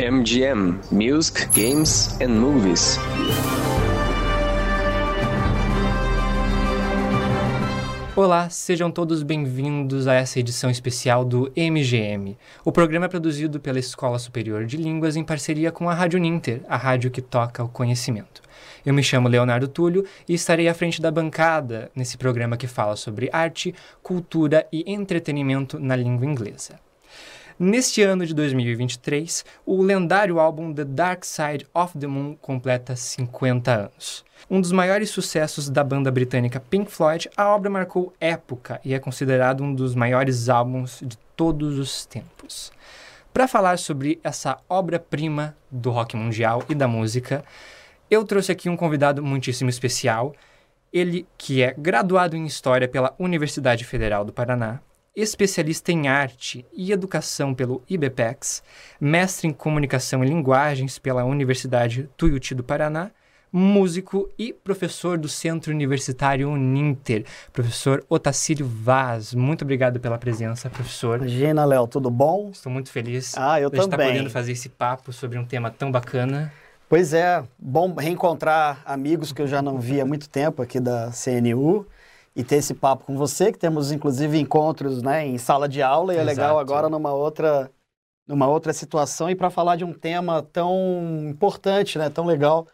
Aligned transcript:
MGM 0.00 0.80
Music, 0.90 1.46
Games 1.54 2.18
and 2.22 2.30
Movies. 2.30 2.96
Olá, 8.16 8.48
sejam 8.48 8.90
todos 8.90 9.22
bem-vindos 9.22 10.08
a 10.08 10.14
essa 10.14 10.40
edição 10.40 10.70
especial 10.70 11.22
do 11.22 11.52
MGM. 11.54 12.38
O 12.64 12.72
programa 12.72 13.04
é 13.04 13.08
produzido 13.10 13.60
pela 13.60 13.78
Escola 13.78 14.18
Superior 14.18 14.64
de 14.64 14.78
Línguas 14.78 15.16
em 15.16 15.22
parceria 15.22 15.70
com 15.70 15.90
a 15.90 15.92
Rádio 15.92 16.18
Ninter, 16.18 16.62
a 16.66 16.78
rádio 16.78 17.10
que 17.10 17.20
toca 17.20 17.62
o 17.62 17.68
conhecimento. 17.68 18.40
Eu 18.86 18.94
me 18.94 19.02
chamo 19.02 19.28
Leonardo 19.28 19.68
Túlio 19.68 20.06
e 20.26 20.32
estarei 20.32 20.66
à 20.66 20.72
frente 20.72 21.02
da 21.02 21.10
bancada 21.10 21.90
nesse 21.94 22.16
programa 22.16 22.56
que 22.56 22.66
fala 22.66 22.96
sobre 22.96 23.28
arte, 23.30 23.74
cultura 24.02 24.66
e 24.72 24.82
entretenimento 24.90 25.78
na 25.78 25.94
língua 25.94 26.24
inglesa. 26.24 26.80
Neste 27.62 28.00
ano 28.00 28.24
de 28.24 28.32
2023, 28.32 29.44
o 29.66 29.82
lendário 29.82 30.40
álbum 30.40 30.72
The 30.72 30.82
Dark 30.82 31.24
Side 31.24 31.66
of 31.74 31.98
the 31.98 32.06
Moon 32.06 32.34
completa 32.40 32.96
50 32.96 33.70
anos. 33.70 34.24
Um 34.48 34.62
dos 34.62 34.72
maiores 34.72 35.10
sucessos 35.10 35.68
da 35.68 35.84
banda 35.84 36.10
britânica 36.10 36.58
Pink 36.58 36.90
Floyd, 36.90 37.28
a 37.36 37.54
obra 37.54 37.68
marcou 37.68 38.14
época 38.18 38.80
e 38.82 38.94
é 38.94 38.98
considerado 38.98 39.62
um 39.62 39.74
dos 39.74 39.94
maiores 39.94 40.48
álbuns 40.48 41.00
de 41.02 41.18
todos 41.36 41.78
os 41.78 42.06
tempos. 42.06 42.72
Para 43.30 43.46
falar 43.46 43.78
sobre 43.78 44.18
essa 44.24 44.56
obra-prima 44.66 45.54
do 45.70 45.90
rock 45.90 46.16
mundial 46.16 46.64
e 46.66 46.74
da 46.74 46.88
música, 46.88 47.44
eu 48.10 48.24
trouxe 48.24 48.50
aqui 48.50 48.70
um 48.70 48.76
convidado 48.76 49.22
muitíssimo 49.22 49.68
especial. 49.68 50.34
Ele 50.90 51.26
que 51.36 51.62
é 51.62 51.74
graduado 51.76 52.38
em 52.38 52.46
História 52.46 52.88
pela 52.88 53.14
Universidade 53.18 53.84
Federal 53.84 54.24
do 54.24 54.32
Paraná, 54.32 54.80
especialista 55.14 55.92
em 55.92 56.08
arte 56.08 56.64
e 56.72 56.92
educação 56.92 57.54
pelo 57.54 57.82
IBPEX, 57.88 58.62
mestre 59.00 59.48
em 59.48 59.52
comunicação 59.52 60.24
e 60.24 60.28
linguagens 60.28 60.98
pela 60.98 61.24
Universidade 61.24 62.08
Tuiuti 62.16 62.54
do 62.54 62.62
Paraná, 62.62 63.10
músico 63.52 64.30
e 64.38 64.52
professor 64.52 65.18
do 65.18 65.28
Centro 65.28 65.72
Universitário 65.72 66.48
Uninter, 66.48 67.24
professor 67.52 68.04
Otacílio 68.08 68.66
Vaz. 68.66 69.34
Muito 69.34 69.62
obrigado 69.62 69.98
pela 69.98 70.16
presença, 70.18 70.70
professor. 70.70 71.18
Imagina, 71.18 71.64
Léo, 71.64 71.86
tudo 71.88 72.10
bom? 72.10 72.50
Estou 72.52 72.70
muito 72.70 72.90
feliz 72.90 73.36
ah, 73.36 73.60
eu 73.60 73.68
de 73.68 73.76
estar 73.76 73.90
também. 73.90 74.12
podendo 74.12 74.30
fazer 74.30 74.52
esse 74.52 74.68
papo 74.68 75.12
sobre 75.12 75.38
um 75.38 75.44
tema 75.44 75.70
tão 75.70 75.90
bacana. 75.90 76.52
Pois 76.88 77.12
é, 77.12 77.44
bom 77.58 77.94
reencontrar 77.94 78.82
amigos 78.84 79.32
que 79.32 79.40
eu 79.40 79.46
já 79.46 79.62
não 79.62 79.78
vi 79.78 80.00
há 80.00 80.04
muito 80.04 80.28
tempo 80.28 80.60
aqui 80.62 80.80
da 80.80 81.10
CNU 81.10 81.86
e 82.34 82.44
ter 82.44 82.56
esse 82.56 82.74
papo 82.74 83.04
com 83.04 83.16
você, 83.16 83.52
que 83.52 83.58
temos 83.58 83.90
inclusive 83.90 84.38
encontros 84.38 85.02
né, 85.02 85.26
em 85.26 85.38
sala 85.38 85.68
de 85.68 85.82
aula, 85.82 86.14
e 86.14 86.18
é 86.18 86.22
legal 86.22 86.56
Exato. 86.56 86.60
agora 86.60 86.88
numa 86.88 87.12
outra, 87.12 87.70
numa 88.26 88.48
outra 88.48 88.72
situação 88.72 89.28
e 89.28 89.34
para 89.34 89.50
falar 89.50 89.76
de 89.76 89.84
um 89.84 89.92
tema 89.92 90.42
tão 90.42 91.28
importante, 91.28 91.98
né, 91.98 92.08
tão 92.08 92.24
legal, 92.24 92.66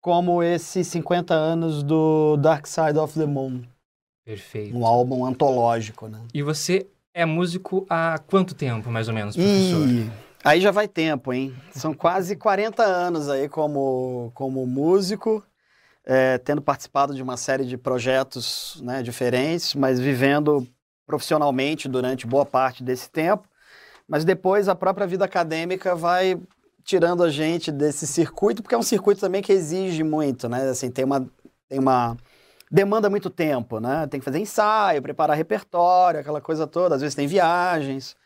como 0.00 0.42
esses 0.42 0.86
50 0.88 1.34
anos 1.34 1.82
do 1.82 2.36
Dark 2.36 2.66
Side 2.66 2.98
of 2.98 3.18
the 3.18 3.26
Moon, 3.26 3.62
Perfeito. 4.24 4.76
um 4.76 4.84
álbum 4.84 5.24
antológico. 5.24 6.08
Né? 6.08 6.20
E 6.32 6.42
você 6.42 6.86
é 7.14 7.24
músico 7.24 7.86
há 7.88 8.18
quanto 8.26 8.54
tempo, 8.54 8.90
mais 8.90 9.08
ou 9.08 9.14
menos, 9.14 9.34
professor? 9.34 9.88
E 9.88 10.10
aí 10.44 10.60
já 10.60 10.70
vai 10.70 10.86
tempo, 10.86 11.32
hein? 11.32 11.54
São 11.72 11.94
quase 11.94 12.36
40 12.36 12.82
anos 12.82 13.28
aí 13.28 13.48
como, 13.48 14.30
como 14.34 14.66
músico, 14.66 15.42
é, 16.06 16.38
tendo 16.38 16.62
participado 16.62 17.14
de 17.14 17.22
uma 17.22 17.36
série 17.36 17.64
de 17.64 17.76
projetos 17.76 18.80
né, 18.82 19.02
diferentes, 19.02 19.74
mas 19.74 19.98
vivendo 19.98 20.66
profissionalmente 21.04 21.88
durante 21.88 22.26
boa 22.26 22.46
parte 22.46 22.84
desse 22.84 23.10
tempo. 23.10 23.48
Mas 24.08 24.24
depois 24.24 24.68
a 24.68 24.74
própria 24.74 25.06
vida 25.06 25.24
acadêmica 25.24 25.96
vai 25.96 26.40
tirando 26.84 27.24
a 27.24 27.28
gente 27.28 27.72
desse 27.72 28.06
circuito, 28.06 28.62
porque 28.62 28.74
é 28.76 28.78
um 28.78 28.82
circuito 28.82 29.20
também 29.20 29.42
que 29.42 29.52
exige 29.52 30.04
muito, 30.04 30.48
né? 30.48 30.68
Assim, 30.68 30.88
tem 30.88 31.04
uma, 31.04 31.28
tem 31.68 31.80
uma 31.80 32.16
demanda 32.70 33.10
muito 33.10 33.28
tempo, 33.28 33.80
né? 33.80 34.06
Tem 34.06 34.20
que 34.20 34.24
fazer 34.24 34.38
ensaio, 34.38 35.02
preparar 35.02 35.36
repertório, 35.36 36.20
aquela 36.20 36.40
coisa 36.40 36.66
toda. 36.66 36.94
Às 36.94 37.00
vezes 37.00 37.16
tem 37.16 37.26
viagens. 37.26 38.16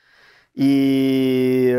E 0.54 1.72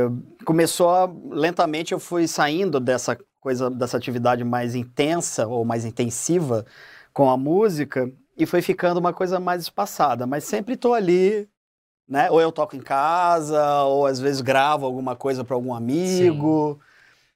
começou 0.45 0.89
a, 0.89 1.11
lentamente 1.29 1.93
eu 1.93 1.99
fui 1.99 2.27
saindo 2.27 2.79
dessa 2.79 3.15
coisa, 3.41 3.69
dessa 3.69 3.97
atividade 3.97 4.43
mais 4.43 4.75
intensa 4.75 5.47
ou 5.47 5.65
mais 5.65 5.83
intensiva 5.83 6.65
com 7.13 7.29
a 7.29 7.35
música 7.35 8.09
e 8.37 8.45
foi 8.45 8.61
ficando 8.61 8.99
uma 8.99 9.11
coisa 9.11 9.39
mais 9.39 9.63
espaçada, 9.63 10.25
mas 10.25 10.45
sempre 10.45 10.75
estou 10.75 10.93
ali, 10.93 11.49
né? 12.07 12.31
Ou 12.31 12.39
eu 12.39 12.51
toco 12.51 12.75
em 12.75 12.79
casa, 12.79 13.83
ou 13.83 14.05
às 14.05 14.19
vezes 14.19 14.39
gravo 14.41 14.85
alguma 14.85 15.15
coisa 15.15 15.43
para 15.43 15.55
algum 15.55 15.73
amigo. 15.73 16.79
Sim. 16.79 16.87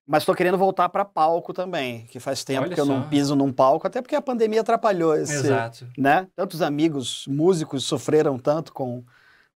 Mas 0.08 0.22
estou 0.22 0.36
querendo 0.36 0.58
voltar 0.58 0.88
para 0.90 1.04
palco 1.04 1.52
também, 1.52 2.06
que 2.06 2.20
faz 2.20 2.44
tempo 2.44 2.66
Olha 2.66 2.76
que 2.76 2.80
eu 2.80 2.86
só. 2.86 2.94
não 2.94 3.10
piso 3.10 3.36
num 3.36 3.52
palco, 3.52 3.88
até 3.88 4.02
porque 4.02 4.16
a 4.16 4.22
pandemia 4.22 4.62
atrapalhou 4.62 5.16
esse, 5.16 5.34
Exato. 5.34 5.88
né? 5.98 6.28
Tantos 6.36 6.62
amigos 6.62 7.26
músicos 7.28 7.84
sofreram 7.84 8.38
tanto 8.38 8.72
com 8.72 9.04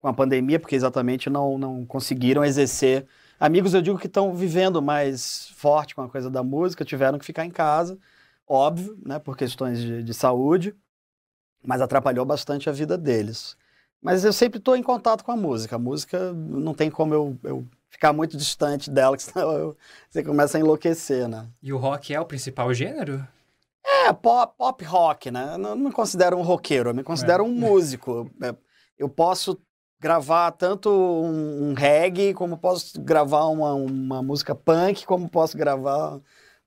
com 0.01 0.09
a 0.09 0.13
pandemia, 0.13 0.59
porque 0.59 0.77
exatamente 0.77 1.29
não, 1.29 1.59
não 1.59 1.85
conseguiram 1.85 2.45
exercer. 2.45 3.07
Amigos, 3.41 3.73
eu 3.73 3.81
digo 3.81 3.99
que 3.99 4.09
estão 4.09 4.35
vivendo 4.35 4.83
mais 4.83 5.49
forte 5.51 5.95
com 5.95 6.03
a 6.03 6.09
coisa 6.09 6.29
da 6.29 6.43
música, 6.43 6.85
tiveram 6.85 7.19
que 7.19 7.25
ficar 7.25 7.45
em 7.45 7.51
casa, 7.51 7.97
óbvio, 8.47 8.99
né, 9.05 9.21
por 9.21 9.37
questões 9.37 9.81
de, 9.81 10.03
de 10.03 10.13
saúde, 10.13 10.75
mas 11.63 11.81
atrapalhou 11.81 12.25
bastante 12.25 12.69
a 12.69 12.73
vida 12.73 12.99
deles. 12.99 13.57
Mas 14.03 14.25
eu 14.25 14.33
sempre 14.33 14.59
estou 14.59 14.77
em 14.77 14.83
contato 14.83 15.25
com 15.25 15.31
a 15.31 15.37
música. 15.37 15.77
A 15.77 15.79
música 15.79 16.33
não 16.33 16.75
tem 16.75 16.91
como 16.91 17.15
eu, 17.15 17.39
eu 17.45 17.67
ficar 17.89 18.13
muito 18.13 18.37
distante 18.37 18.91
dela, 18.91 19.17
que 19.17 19.23
senão 19.25 19.53
eu, 19.53 19.77
você 20.11 20.23
começa 20.23 20.59
a 20.59 20.61
enlouquecer, 20.61 21.29
né? 21.29 21.49
E 21.63 21.73
o 21.73 21.79
rock 21.79 22.13
é 22.13 22.21
o 22.21 22.27
principal 22.27 22.73
gênero? 22.75 23.27
É, 23.85 24.13
pop, 24.13 24.55
pop 24.57 24.85
rock, 24.85 25.31
né? 25.31 25.55
Eu 25.55 25.59
não 25.59 25.77
me 25.77 25.93
considero 25.93 26.37
um 26.37 26.43
roqueiro, 26.43 26.91
eu 26.91 26.95
me 26.95 27.05
considero 27.05 27.45
é. 27.45 27.47
um 27.47 27.53
músico. 27.53 28.31
Eu 28.99 29.09
posso 29.09 29.61
gravar 30.01 30.53
tanto 30.53 30.91
um, 30.91 31.71
um, 31.71 31.75
reggae, 31.75 32.33
como 32.35 32.57
posso 32.57 33.01
gravar 33.01 33.47
uma, 33.47 33.75
uma 33.75 34.23
música 34.23 34.55
punk, 34.55 35.05
como 35.05 35.29
posso 35.29 35.57
gravar 35.57 36.21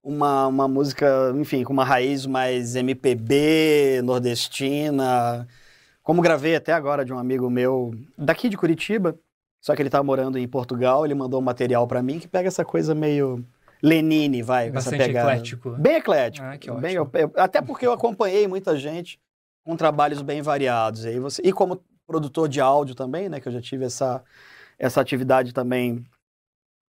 uma, 0.04 0.48
uma 0.48 0.68
música, 0.68 1.34
enfim, 1.36 1.64
com 1.64 1.74
uma 1.74 1.86
raiz 1.86 2.26
mais 2.26 2.76
MPB, 2.76 4.02
nordestina. 4.04 5.48
Como 6.04 6.22
gravei 6.22 6.56
até 6.56 6.74
agora 6.74 7.06
de 7.06 7.14
um 7.14 7.20
amigo 7.20 7.50
meu 7.50 7.94
daqui 8.18 8.50
de 8.50 8.58
Curitiba, 8.58 9.18
só 9.62 9.76
que 9.76 9.82
ele 9.82 9.90
tá 9.90 10.02
morando 10.02 10.38
em 10.38 10.48
Portugal, 10.48 11.06
ele 11.06 11.14
mandou 11.14 11.40
um 11.40 11.44
material 11.44 11.88
para 11.88 12.02
mim 12.02 12.20
que 12.20 12.28
pega 12.28 12.48
essa 12.48 12.66
coisa 12.66 12.96
meio 12.96 13.46
Lenine, 13.82 14.44
vai, 14.44 14.70
Bastante 14.70 14.96
essa 14.96 15.06
pegada. 15.06 15.32
eclético. 15.32 15.72
Bem 15.72 15.96
eclético. 15.96 16.46
Ah, 16.46 16.58
que 16.58 16.72
bem, 16.72 17.00
ótimo. 17.00 17.20
eu, 17.20 17.32
até 17.36 17.62
porque 17.62 17.86
eu 17.86 17.92
acompanhei 17.92 18.48
muita 18.48 18.76
gente 18.78 19.20
com 19.64 19.76
trabalhos 19.76 20.22
bem 20.22 20.42
variados. 20.42 21.06
E, 21.06 21.10
aí 21.10 21.20
você, 21.20 21.42
e 21.44 21.52
como 21.52 21.82
produtor 22.12 22.50
de 22.50 22.60
áudio 22.60 22.94
também, 22.94 23.30
né? 23.30 23.40
Que 23.40 23.48
eu 23.48 23.54
já 23.54 23.62
tive 23.62 23.86
essa, 23.86 24.22
essa 24.78 25.00
atividade 25.00 25.54
também 25.54 26.06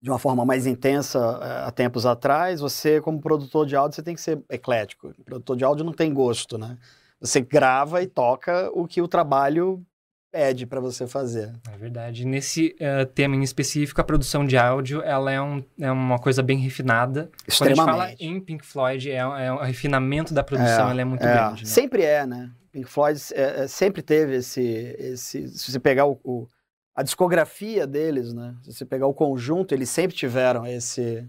de 0.03 0.09
uma 0.09 0.19
forma 0.19 0.47
mais 0.47 0.67
intensa 0.67 1.19
uh, 1.19 1.69
há 1.69 1.71
tempos 1.71 2.07
atrás. 2.07 2.61
Você, 2.61 3.03
como 3.03 3.21
produtor 3.21 3.67
de 3.67 3.77
áudio, 3.77 3.97
você 3.97 4.03
tem 4.03 4.15
que 4.15 4.21
ser 4.21 4.43
eclético. 4.49 5.09
O 5.19 5.25
produtor 5.25 5.57
de 5.59 5.65
áudio 5.65 5.85
não 5.85 5.93
tem 5.93 6.13
gosto, 6.15 6.57
né? 6.57 6.79
Você 7.21 7.43
grava 7.43 8.03
e 8.03 8.07
toca 8.07 8.71
o 8.73 8.87
que 8.87 9.03
o 9.03 9.09
trabalho 9.09 9.85
pede 10.31 10.67
para 10.67 10.81
você 10.81 11.07
fazer. 11.07 11.53
É 11.73 11.77
verdade. 11.77 12.25
Nesse 12.25 12.77
uh, 12.81 13.07
tema 13.07 13.37
em 13.37 13.43
específico, 13.43 14.01
a 14.01 14.05
produção 14.05 14.45
de 14.45 14.57
áudio, 14.57 15.03
ela 15.03 15.31
é, 15.31 15.41
um, 15.41 15.63
é 15.79 15.91
uma 15.91 16.19
coisa 16.19 16.43
bem 16.43 16.59
refinada. 16.59 17.31
Quando 17.59 17.73
a 17.73 17.75
gente 17.75 17.85
fala 17.85 18.13
em 18.19 18.41
Pink 18.41 18.65
Floyd, 18.65 19.11
é, 19.11 19.17
é 19.17 19.53
o 19.53 19.59
refinamento 19.59 20.33
da 20.33 20.43
produção, 20.43 20.89
é, 20.89 20.91
ela 20.93 21.01
é 21.01 21.05
muito 21.05 21.27
é. 21.27 21.33
grande. 21.33 21.63
Né? 21.63 21.69
Sempre 21.69 22.03
é, 22.05 22.27
né? 22.27 22.51
Pink 22.73 22.89
Floyd 22.89 23.21
é, 23.35 23.67
sempre 23.67 24.03
teve 24.03 24.37
esse, 24.37 24.63
esse. 24.99 25.49
Se 25.49 25.73
você 25.73 25.81
pegar 25.81 26.07
o, 26.07 26.21
o, 26.23 26.47
a 26.95 27.03
discografia 27.03 27.87
deles, 27.87 28.33
né? 28.33 28.55
Se 28.63 28.73
você 28.73 28.85
pegar 28.85 29.07
o 29.07 29.15
conjunto, 29.15 29.75
eles 29.75 29.91
sempre 29.91 30.17
tiveram 30.17 30.65
esse, 30.67 31.29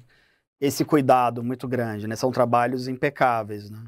esse 0.60 0.86
cuidado 0.86 1.44
muito 1.44 1.68
grande, 1.68 2.08
né? 2.08 2.16
São 2.16 2.32
trabalhos 2.32 2.88
impecáveis, 2.88 3.70
né? 3.70 3.80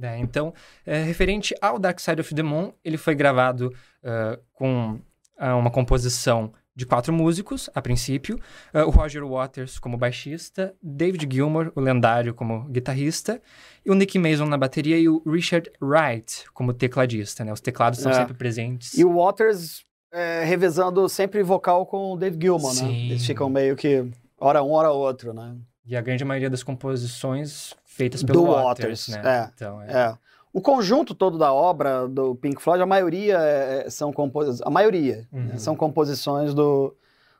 É, 0.00 0.18
então, 0.18 0.54
é, 0.86 1.02
referente 1.02 1.54
ao 1.60 1.78
Dark 1.78 1.98
Side 1.98 2.20
of 2.20 2.34
the 2.34 2.42
Moon, 2.42 2.72
ele 2.84 2.96
foi 2.96 3.14
gravado 3.14 3.72
uh, 4.02 4.40
com 4.52 5.00
uh, 5.38 5.56
uma 5.58 5.70
composição 5.70 6.52
de 6.74 6.86
quatro 6.86 7.12
músicos, 7.12 7.68
a 7.74 7.82
princípio. 7.82 8.36
Uh, 8.72 8.86
o 8.86 8.90
Roger 8.90 9.26
Waters 9.26 9.80
como 9.80 9.96
baixista, 9.96 10.72
David 10.80 11.28
Gilmour, 11.28 11.72
o 11.74 11.80
lendário, 11.80 12.32
como 12.32 12.68
guitarrista, 12.68 13.42
e 13.84 13.90
o 13.90 13.94
Nick 13.94 14.16
Mason 14.16 14.46
na 14.46 14.56
bateria 14.56 14.96
e 14.96 15.08
o 15.08 15.20
Richard 15.26 15.68
Wright 15.82 16.44
como 16.54 16.72
tecladista, 16.72 17.44
né? 17.44 17.52
Os 17.52 17.60
teclados 17.60 17.98
são 17.98 18.12
É. 18.12 18.14
sempre 18.14 18.34
presentes. 18.34 18.94
E 18.96 19.04
o 19.04 19.14
Waters 19.16 19.82
é, 20.12 20.44
revezando 20.44 21.08
sempre 21.08 21.42
vocal 21.42 21.84
com 21.84 22.12
o 22.12 22.16
Dave 22.16 22.38
Gilmour, 22.40 22.72
né? 22.74 22.80
Sim. 22.80 23.10
Eles 23.10 23.26
ficam 23.26 23.50
meio 23.50 23.74
que 23.74 24.08
hora 24.38 24.62
um, 24.62 24.70
hora 24.70 24.90
outro, 24.90 25.34
né? 25.34 25.56
E 25.84 25.96
a 25.96 26.00
grande 26.00 26.24
maioria 26.24 26.50
das 26.50 26.62
composições 26.62 27.74
feitas 27.98 28.22
Do 28.22 28.32
pelo 28.32 28.46
Waters, 28.46 29.08
né? 29.08 29.20
é. 29.24 29.50
Então, 29.54 29.82
é. 29.82 29.92
É. 29.92 30.14
O 30.52 30.60
conjunto 30.62 31.14
todo 31.14 31.36
da 31.36 31.52
obra 31.52 32.08
do 32.08 32.34
Pink 32.34 32.62
Floyd, 32.62 32.82
a 32.82 32.86
maioria 32.86 33.36
é- 33.38 33.90
são 33.90 34.12
composições. 34.12 34.62
A 34.66 34.70
maioria 34.70 35.28
né, 35.30 35.50
Uhum. 35.52 35.58
são 35.58 35.76
composições 35.76 36.54
do, 36.54 36.96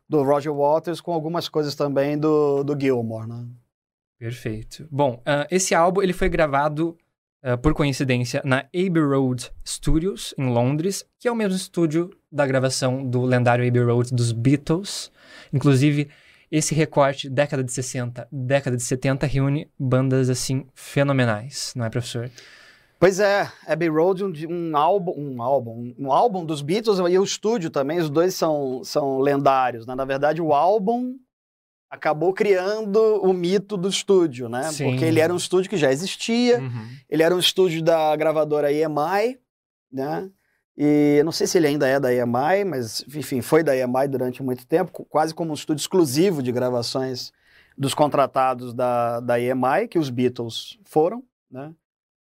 do 0.09 0.23
Roger 0.23 0.53
Waters, 0.53 1.01
com 1.01 1.13
algumas 1.13 1.49
coisas 1.49 1.75
também 1.75 2.19
do, 2.19 2.63
do 2.63 2.79
Gilmore, 2.79 3.27
né? 3.27 3.47
Perfeito. 4.19 4.87
Bom, 4.91 5.15
uh, 5.27 5.47
esse 5.51 5.75
álbum 5.75 6.03
ele 6.03 6.13
foi 6.13 6.29
gravado, 6.29 6.97
uh, 7.43 7.57
por 7.59 7.73
coincidência, 7.73 8.43
na 8.45 8.59
Abbey 8.75 9.03
Road 9.03 9.51
Studios, 9.67 10.35
em 10.37 10.49
Londres, 10.51 11.07
que 11.19 11.29
é 11.29 11.33
o 11.33 11.37
mesmo 11.37 11.57
estúdio 11.57 12.11
da 12.31 12.47
gravação 12.47 13.05
do 13.07 13.23
lendário 13.23 13.67
Abbey 13.67 13.83
Road 13.83 14.13
dos 14.13 14.33
Beatles. 14.33 15.11
Inclusive, 15.53 16.09
esse 16.51 16.75
recorte, 16.75 17.29
década 17.29 17.63
de 17.63 17.73
60, 17.73 18.27
década 18.33 18.77
de 18.77 18.83
70, 18.83 19.27
reúne 19.27 19.71
bandas 19.79 20.31
assim 20.31 20.67
fenomenais, 20.75 21.73
não 21.77 21.85
é, 21.85 21.91
professor? 21.91 22.31
Pois 22.99 23.21
é, 23.21 23.49
Abbey 23.67 23.89
Road, 23.89 24.25
um, 24.25 24.33
um, 24.49 24.77
álbum, 24.77 25.15
um 25.17 25.41
álbum, 25.41 25.95
um 25.97 26.13
álbum 26.13 26.45
dos 26.45 26.63
Beatles 26.63 26.99
e 26.99 27.19
o 27.19 27.23
estúdio 27.23 27.71
também, 27.71 27.99
os 27.99 28.11
dois 28.11 28.35
são, 28.35 28.83
são 28.83 29.21
lendários. 29.21 29.87
Né? 29.87 29.95
Na 29.95 30.05
verdade, 30.05 30.43
o 30.43 30.53
álbum 30.53 31.15
acabou 31.89 32.33
criando 32.33 32.99
o 33.23 33.33
mito 33.33 33.77
do 33.77 33.89
estúdio, 33.89 34.49
né? 34.49 34.65
Sim. 34.65 34.91
Porque 34.91 35.05
ele 35.05 35.21
era 35.21 35.33
um 35.33 35.37
estúdio 35.37 35.71
que 35.71 35.77
já 35.77 35.91
existia, 35.93 36.59
uhum. 36.59 36.89
ele 37.09 37.23
era 37.23 37.35
um 37.35 37.39
estúdio 37.39 37.83
da 37.83 38.15
gravadora 38.17 38.73
EMI, 38.73 39.39
né? 39.91 40.29
E 40.81 41.21
não 41.25 41.33
sei 41.33 41.45
se 41.49 41.59
ele 41.59 41.67
ainda 41.67 41.89
é 41.89 41.99
da 41.99 42.15
EMI, 42.15 42.65
mas 42.65 43.05
enfim, 43.13 43.43
foi 43.43 43.65
da 43.65 43.77
EMI 43.77 44.07
durante 44.09 44.45
muito 44.45 44.65
tempo, 44.65 45.05
quase 45.11 45.35
como 45.35 45.51
um 45.51 45.55
estúdio 45.55 45.81
exclusivo 45.81 46.41
de 46.41 46.53
gravações 46.53 47.33
dos 47.77 47.95
contratados 47.95 48.73
da, 48.73 49.19
da 49.19 49.41
EMI, 49.41 49.89
que 49.91 49.99
os 49.99 50.09
Beatles 50.09 50.79
foram, 50.85 51.25
né? 51.51 51.75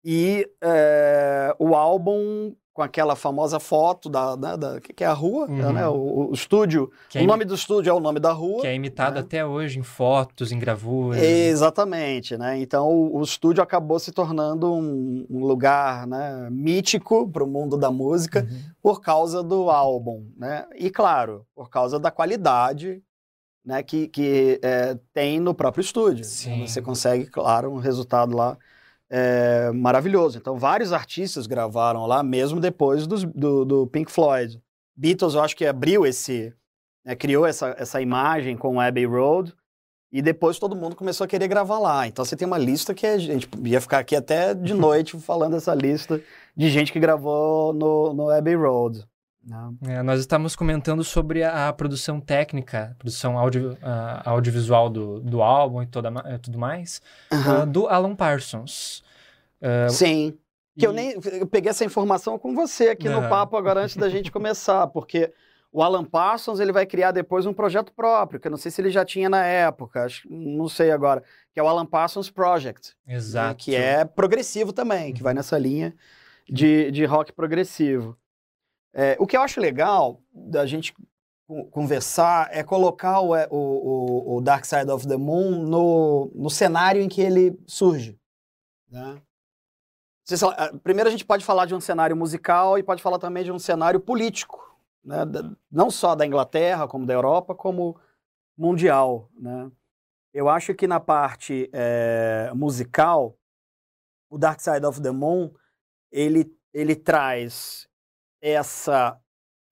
E 0.03 0.49
é, 0.61 1.55
o 1.59 1.75
álbum 1.75 2.53
com 2.77 2.83
aquela 2.83 3.15
famosa 3.15 3.59
foto 3.59 4.07
da, 4.07 4.37
né, 4.37 4.55
da, 4.55 4.73
da 4.73 4.79
que 4.79 5.03
é 5.03 5.07
a 5.07 5.11
rua, 5.11 5.49
uhum. 5.49 5.73
né, 5.73 5.87
o, 5.87 6.29
o 6.29 6.31
estúdio. 6.31 6.91
É 7.11 7.23
o 7.23 7.25
nome 7.25 7.43
do 7.43 7.55
estúdio 7.55 7.89
é 7.89 7.93
o 7.93 7.99
nome 7.99 8.19
da 8.19 8.31
rua. 8.31 8.61
Que 8.61 8.67
é 8.67 8.75
imitado 8.75 9.15
né? 9.15 9.21
até 9.21 9.43
hoje 9.43 9.79
em 9.79 9.81
fotos, 9.81 10.51
em 10.51 10.59
gravuras. 10.59 11.19
Exatamente, 11.19 12.37
né? 12.37 12.59
Então 12.59 12.87
o, 12.87 13.17
o 13.17 13.23
estúdio 13.23 13.63
acabou 13.63 13.97
se 13.97 14.11
tornando 14.11 14.71
um, 14.71 15.25
um 15.27 15.43
lugar 15.43 16.05
né, 16.05 16.49
mítico 16.51 17.27
para 17.27 17.43
o 17.43 17.47
mundo 17.47 17.77
da 17.77 17.89
música 17.89 18.47
uhum. 18.47 18.59
por 18.79 19.01
causa 19.01 19.41
do 19.41 19.71
álbum, 19.71 20.27
né? 20.37 20.67
E 20.75 20.91
claro, 20.91 21.47
por 21.55 21.71
causa 21.71 21.99
da 21.99 22.11
qualidade 22.11 23.01
né, 23.65 23.81
que, 23.81 24.07
que 24.07 24.59
é, 24.61 24.95
tem 25.11 25.39
no 25.39 25.55
próprio 25.55 25.81
estúdio. 25.81 26.23
Sim. 26.23 26.67
Você 26.67 26.79
consegue, 26.79 27.25
claro, 27.25 27.71
um 27.71 27.79
resultado 27.79 28.37
lá 28.37 28.55
é, 29.09 29.71
maravilhoso. 29.71 30.37
Então, 30.37 30.57
vários 30.57 30.91
artistas 30.91 31.47
gravaram 31.47 32.05
lá, 32.05 32.21
mesmo 32.23 32.59
depois 32.59 33.07
do, 33.07 33.25
do, 33.27 33.65
do 33.65 33.87
Pink 33.87 34.11
Floyd. 34.11 34.61
Beatles, 34.95 35.33
eu 35.33 35.41
acho 35.41 35.55
que 35.55 35.65
abriu 35.65 36.05
esse, 36.05 36.53
né, 37.05 37.15
criou 37.15 37.45
essa, 37.45 37.75
essa 37.77 38.01
imagem 38.01 38.57
com 38.57 38.75
o 38.75 38.79
Abbey 38.79 39.05
Road, 39.05 39.53
e 40.11 40.21
depois 40.21 40.57
todo 40.57 40.75
mundo 40.75 40.95
começou 40.95 41.25
a 41.25 41.27
querer 41.27 41.47
gravar 41.47 41.79
lá. 41.79 42.07
Então, 42.07 42.23
você 42.23 42.35
tem 42.35 42.47
uma 42.47 42.57
lista 42.57 42.93
que 42.93 43.05
a 43.05 43.17
gente 43.17 43.49
ia 43.65 43.81
ficar 43.81 43.99
aqui 43.99 44.15
até 44.15 44.53
de 44.53 44.73
noite 44.75 45.19
falando 45.19 45.55
essa 45.55 45.73
lista 45.73 46.21
de 46.55 46.69
gente 46.69 46.91
que 46.91 46.99
gravou 46.99 47.73
no, 47.73 48.13
no 48.13 48.29
Abbey 48.29 48.55
Road. 48.55 49.05
É, 49.87 50.03
nós 50.03 50.19
estamos 50.19 50.55
comentando 50.55 51.03
sobre 51.03 51.43
a, 51.43 51.69
a 51.69 51.73
produção 51.73 52.19
técnica, 52.19 52.95
produção 52.99 53.37
audio, 53.37 53.73
uh, 53.73 54.21
audiovisual 54.25 54.89
do, 54.89 55.21
do 55.21 55.41
álbum 55.41 55.81
e 55.81 55.85
toda, 55.85 56.09
uh, 56.09 56.39
tudo 56.41 56.59
mais, 56.59 57.01
uh, 57.31 57.65
do 57.65 57.87
Alan 57.87 58.15
Parsons. 58.15 59.03
Sim. 59.89 60.37
Que 60.77 60.85
e... 60.85 60.87
eu 60.87 60.91
nem 60.91 61.13
eu 61.13 61.47
peguei 61.47 61.69
essa 61.69 61.85
informação 61.85 62.37
com 62.37 62.53
você 62.53 62.89
aqui 62.89 63.07
no 63.07 63.21
papo 63.29 63.55
agora 63.55 63.83
antes 63.83 63.95
da 63.95 64.09
gente 64.09 64.31
começar, 64.31 64.85
porque 64.91 65.33
o 65.71 65.81
Alan 65.81 66.03
Parsons 66.03 66.59
ele 66.59 66.71
vai 66.71 66.85
criar 66.85 67.11
depois 67.11 67.45
um 67.45 67.53
projeto 67.53 67.93
próprio, 67.93 68.39
que 68.39 68.47
eu 68.47 68.51
não 68.51 68.57
sei 68.57 68.69
se 68.69 68.81
ele 68.81 68.89
já 68.89 69.05
tinha 69.05 69.29
na 69.29 69.45
época, 69.45 70.03
acho, 70.03 70.27
não 70.29 70.67
sei 70.67 70.91
agora, 70.91 71.23
que 71.53 71.59
é 71.59 71.63
o 71.63 71.67
Alan 71.67 71.85
Parsons 71.85 72.29
Project. 72.29 72.95
Né, 73.05 73.15
Exato. 73.15 73.49
Né, 73.49 73.55
que 73.57 73.75
é 73.75 74.03
progressivo 74.05 74.73
também, 74.73 75.13
que 75.13 75.23
vai 75.23 75.33
nessa 75.33 75.57
linha 75.57 75.95
de, 76.49 76.91
de 76.91 77.05
rock 77.05 77.31
progressivo. 77.31 78.17
É, 78.99 79.15
o 79.19 79.27
que 79.27 79.37
eu 79.37 79.41
acho 79.43 79.61
legal 79.61 80.19
da 80.33 80.65
gente 80.65 80.91
conversar 81.69 82.49
é 82.51 82.63
colocar 82.63 83.21
o, 83.21 83.31
o, 83.51 84.37
o, 84.37 84.41
Dark 84.41 84.65
Side 84.65 84.89
of 84.89 85.07
the 85.07 85.15
Moon 85.15 85.51
no, 85.51 86.31
no 86.33 86.49
cenário 86.49 86.99
em 86.99 87.07
que 87.07 87.21
ele 87.21 87.55
surge. 87.67 88.19
Né? 88.89 89.21
Primeiro 90.83 91.07
a 91.07 91.11
gente 91.11 91.23
pode 91.23 91.45
falar 91.45 91.67
de 91.67 91.75
um 91.75 91.79
cenário 91.79 92.17
musical 92.17 92.79
e 92.79 92.83
pode 92.83 93.03
falar 93.03 93.19
também 93.19 93.43
de 93.43 93.51
um 93.51 93.59
cenário 93.59 93.99
político, 93.99 94.75
né? 95.05 95.19
não 95.71 95.91
só 95.91 96.15
da 96.15 96.25
Inglaterra, 96.25 96.87
como 96.87 97.05
da 97.05 97.13
Europa, 97.13 97.53
como 97.53 97.99
mundial. 98.57 99.29
Né? 99.39 99.71
Eu 100.33 100.49
acho 100.49 100.73
que 100.73 100.87
na 100.87 100.99
parte 100.99 101.69
é, 101.71 102.51
musical, 102.55 103.37
o 104.27 104.39
Dark 104.39 104.59
Side 104.59 104.87
of 104.87 104.99
the 105.03 105.11
Moon 105.11 105.53
ele, 106.11 106.51
ele 106.73 106.95
traz 106.95 107.86
essa. 108.41 109.19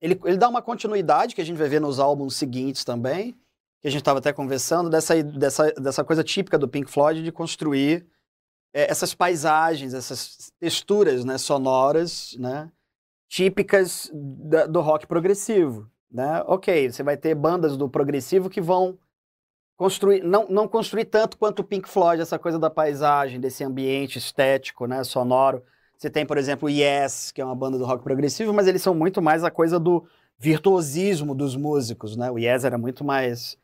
Ele, 0.00 0.20
ele 0.24 0.36
dá 0.36 0.48
uma 0.48 0.62
continuidade 0.62 1.34
que 1.34 1.40
a 1.40 1.44
gente 1.44 1.56
vai 1.56 1.68
ver 1.68 1.80
nos 1.80 1.98
álbuns 1.98 2.36
seguintes 2.36 2.84
também, 2.84 3.32
que 3.80 3.88
a 3.88 3.90
gente 3.90 4.02
estava 4.02 4.18
até 4.18 4.32
conversando, 4.32 4.90
dessa, 4.90 5.22
dessa, 5.22 5.72
dessa 5.72 6.04
coisa 6.04 6.22
típica 6.22 6.58
do 6.58 6.68
Pink 6.68 6.90
Floyd 6.90 7.22
de 7.22 7.32
construir 7.32 8.06
é, 8.74 8.90
essas 8.90 9.14
paisagens, 9.14 9.94
essas 9.94 10.52
texturas 10.60 11.24
né, 11.24 11.38
sonoras, 11.38 12.36
né, 12.38 12.70
típicas 13.28 14.10
da, 14.12 14.66
do 14.66 14.80
rock 14.80 15.06
progressivo. 15.06 15.90
Né? 16.10 16.42
Ok, 16.46 16.90
você 16.90 17.02
vai 17.02 17.16
ter 17.16 17.34
bandas 17.34 17.76
do 17.76 17.88
progressivo 17.88 18.50
que 18.50 18.60
vão 18.60 18.98
construir, 19.76 20.22
não, 20.22 20.46
não 20.48 20.68
construir 20.68 21.04
tanto 21.06 21.36
quanto 21.36 21.60
o 21.60 21.64
Pink 21.64 21.88
Floyd, 21.88 22.20
essa 22.20 22.38
coisa 22.38 22.58
da 22.58 22.70
paisagem, 22.70 23.40
desse 23.40 23.62
ambiente 23.64 24.18
estético, 24.18 24.86
né, 24.86 25.04
sonoro, 25.04 25.62
você 25.96 26.10
tem, 26.10 26.26
por 26.26 26.36
exemplo, 26.36 26.68
Yes, 26.68 27.32
que 27.32 27.40
é 27.40 27.44
uma 27.44 27.54
banda 27.54 27.78
do 27.78 27.84
rock 27.84 28.02
progressivo, 28.02 28.52
mas 28.52 28.66
eles 28.66 28.82
são 28.82 28.94
muito 28.94 29.22
mais 29.22 29.42
a 29.44 29.50
coisa 29.50 29.78
do 29.78 30.06
virtuosismo 30.38 31.34
dos 31.34 31.56
músicos, 31.56 32.16
né? 32.16 32.30
O 32.30 32.38
Yes 32.38 32.64
era 32.64 32.76
muito 32.76 33.02
mais 33.04 33.56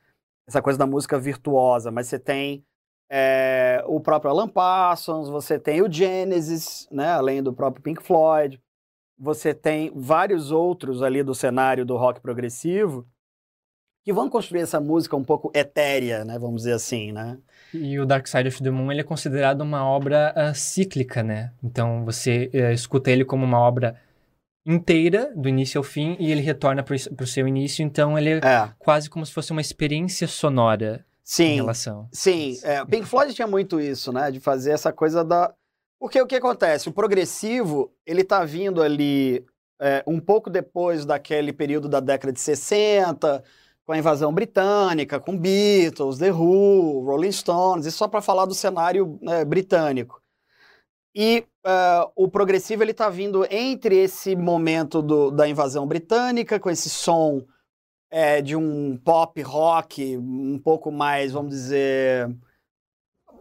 essa 0.46 0.62
coisa 0.62 0.78
da 0.78 0.86
música 0.86 1.18
virtuosa, 1.18 1.90
mas 1.90 2.06
você 2.06 2.18
tem 2.18 2.64
é, 3.10 3.84
o 3.86 4.00
próprio 4.00 4.30
Alan 4.30 4.48
Parsons, 4.48 5.28
você 5.28 5.58
tem 5.58 5.82
o 5.82 5.92
Genesis, 5.92 6.88
né? 6.90 7.12
Além 7.12 7.42
do 7.42 7.52
próprio 7.52 7.82
Pink 7.82 8.02
Floyd, 8.02 8.58
você 9.18 9.52
tem 9.52 9.92
vários 9.94 10.50
outros 10.50 11.02
ali 11.02 11.22
do 11.22 11.34
cenário 11.34 11.84
do 11.84 11.96
rock 11.96 12.20
progressivo 12.20 13.06
que 14.02 14.12
vão 14.12 14.28
construir 14.28 14.62
essa 14.62 14.80
música 14.80 15.14
um 15.14 15.22
pouco 15.22 15.50
etérea, 15.54 16.24
né? 16.24 16.38
Vamos 16.38 16.62
dizer 16.62 16.72
assim, 16.72 17.12
né? 17.12 17.38
E 17.74 17.98
o 17.98 18.06
Dark 18.06 18.26
Side 18.26 18.48
of 18.48 18.62
the 18.62 18.70
Moon 18.70 18.90
ele 18.90 19.00
é 19.00 19.04
considerado 19.04 19.60
uma 19.62 19.84
obra 19.84 20.34
uh, 20.36 20.54
cíclica, 20.54 21.22
né? 21.22 21.52
Então 21.62 22.04
você 22.04 22.50
uh, 22.52 22.72
escuta 22.72 23.10
ele 23.10 23.24
como 23.24 23.44
uma 23.44 23.58
obra 23.58 23.96
inteira, 24.64 25.32
do 25.34 25.48
início 25.48 25.78
ao 25.78 25.84
fim, 25.84 26.16
e 26.20 26.30
ele 26.30 26.40
retorna 26.40 26.82
para 26.82 26.94
o 26.94 27.26
seu 27.26 27.48
início, 27.48 27.82
então 27.82 28.16
ele 28.16 28.30
é, 28.30 28.36
é, 28.36 28.70
quase 28.78 29.10
como 29.10 29.26
se 29.26 29.32
fosse 29.32 29.50
uma 29.50 29.60
experiência 29.60 30.28
sonora 30.28 31.04
sim, 31.24 31.44
em 31.44 31.56
relação. 31.56 32.08
Sim, 32.12 32.58
é, 32.62 32.84
Pink 32.84 33.06
Floyd 33.06 33.34
tinha 33.34 33.48
muito 33.48 33.80
isso, 33.80 34.12
né? 34.12 34.30
De 34.30 34.38
fazer 34.38 34.70
essa 34.70 34.92
coisa 34.92 35.24
da... 35.24 35.52
Porque 35.98 36.20
o 36.20 36.26
que 36.26 36.36
acontece? 36.36 36.88
O 36.88 36.92
progressivo, 36.92 37.92
ele 38.06 38.24
tá 38.24 38.44
vindo 38.44 38.82
ali 38.82 39.44
é, 39.80 40.02
um 40.06 40.20
pouco 40.20 40.48
depois 40.48 41.04
daquele 41.04 41.52
período 41.52 41.88
da 41.88 42.00
década 42.00 42.32
de 42.32 42.40
60 42.40 43.42
com 43.86 43.92
a 43.92 43.98
invasão 43.98 44.32
britânica, 44.32 45.18
com 45.18 45.36
Beatles, 45.36 46.18
The 46.18 46.30
Who, 46.30 47.04
Rolling 47.04 47.32
Stones, 47.32 47.86
isso 47.86 47.98
só 47.98 48.08
para 48.08 48.22
falar 48.22 48.46
do 48.46 48.54
cenário 48.54 49.18
né, 49.20 49.44
britânico. 49.44 50.22
E 51.14 51.44
uh, 51.66 52.10
o 52.16 52.28
progressivo 52.28 52.82
ele 52.82 52.92
está 52.92 53.10
vindo 53.10 53.46
entre 53.50 53.96
esse 53.96 54.34
momento 54.34 55.02
do, 55.02 55.30
da 55.30 55.48
invasão 55.48 55.86
britânica, 55.86 56.58
com 56.58 56.70
esse 56.70 56.88
som 56.88 57.44
é, 58.10 58.40
de 58.40 58.54
um 58.56 58.96
pop 58.96 59.40
rock 59.42 60.16
um 60.16 60.58
pouco 60.58 60.90
mais, 60.90 61.32
vamos 61.32 61.50
dizer, 61.50 62.30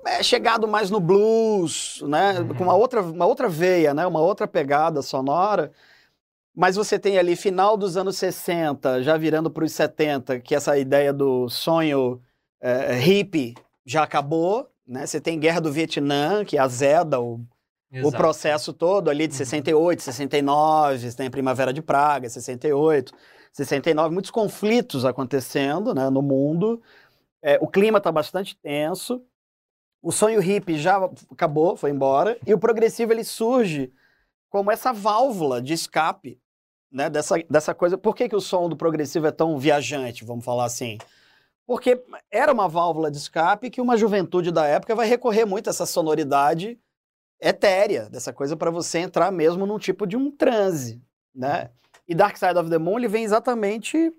é, 0.06 0.24
chegado 0.24 0.68
mais 0.68 0.90
no 0.90 1.00
blues, 1.00 2.02
né, 2.08 2.36
com 2.58 2.64
uma 2.64 2.74
outra, 2.74 3.02
uma 3.02 3.26
outra 3.26 3.48
veia, 3.48 3.94
né, 3.94 4.06
uma 4.08 4.22
outra 4.22 4.48
pegada 4.48 5.02
sonora. 5.02 5.72
Mas 6.56 6.76
você 6.76 7.00
tem 7.00 7.18
ali 7.18 7.36
final 7.36 7.78
dos 7.78 7.96
anos 7.96 8.18
60, 8.18 9.02
já 9.04 9.16
virando 9.18 9.50
para 9.50 9.64
os 9.64 9.72
70, 9.72 10.40
que 10.42 10.54
essa 10.54 10.78
ideia 10.78 11.14
do 11.14 11.48
sonho 11.48 12.22
é, 12.60 12.94
hippie 12.96 13.56
já 13.86 14.04
acabou, 14.04 14.70
né? 14.86 15.06
Você 15.06 15.22
tem 15.22 15.40
Guerra 15.40 15.62
do 15.62 15.72
Vietnã, 15.72 16.44
que 16.44 16.58
azeda 16.58 17.22
o, 17.22 17.40
o 18.04 18.12
processo 18.12 18.74
todo 18.74 19.10
ali 19.10 19.28
de 19.28 19.36
68, 19.36 20.00
uhum. 20.00 20.04
69, 20.04 21.00
você 21.00 21.18
tem 21.18 21.28
a 21.28 21.32
Primavera 21.32 21.72
de 21.72 21.82
Praga, 21.82 22.30
68, 22.30 23.14
69, 23.54 24.14
muitos 24.14 24.32
conflitos 24.32 25.06
acontecendo 25.06 25.94
né, 25.94 26.10
no 26.10 26.22
mundo. 26.22 26.82
É, 27.42 27.58
o 27.62 27.68
clima 27.68 27.98
está 27.98 28.12
bastante 28.12 28.58
tenso. 28.58 29.24
O 30.02 30.12
sonho 30.12 30.42
hippie 30.42 30.78
já 30.78 30.98
acabou, 31.32 31.78
foi 31.78 31.92
embora. 31.92 32.38
E 32.46 32.54
o 32.54 32.60
progressivo 32.60 33.14
ele 33.14 33.24
surge 33.24 33.94
como 34.50 34.72
essa 34.72 34.92
válvula 34.92 35.62
de 35.62 35.74
escape 35.74 36.41
né, 36.92 37.10
dessa, 37.10 37.36
dessa 37.50 37.74
coisa. 37.74 37.98
Por 37.98 38.14
que, 38.16 38.28
que 38.28 38.36
o 38.36 38.42
som 38.42 38.68
do 38.68 38.76
progressivo 38.76 39.28
é 39.28 39.32
tão 39.32 39.58
viajante, 39.58 40.26
vamos 40.26 40.44
falar 40.44 40.66
assim? 40.66 40.98
Porque 41.66 42.04
era 42.30 42.52
uma 42.52 42.68
válvula 42.68 43.10
de 43.10 43.16
escape 43.18 43.70
que 43.70 43.80
uma 43.80 43.96
juventude 43.96 44.52
da 44.52 44.66
época 44.66 44.94
vai 44.94 45.08
recorrer 45.08 45.46
muito 45.46 45.68
a 45.68 45.70
essa 45.70 45.86
sonoridade 45.86 46.78
etérea, 47.40 48.10
dessa 48.10 48.34
coisa 48.34 48.58
para 48.58 48.70
você 48.70 49.00
entrar 49.00 49.32
mesmo 49.32 49.66
num 49.66 49.80
tipo 49.80 50.06
de 50.06 50.18
um 50.18 50.30
transe, 50.30 51.02
né? 51.34 51.72
E 52.08 52.14
Dark 52.14 52.38
Side 52.38 52.58
of 52.58 52.70
the 52.70 52.78
Moon 52.78 53.00
ele 53.00 53.08
vem 53.08 53.24
exatamente 53.24 54.14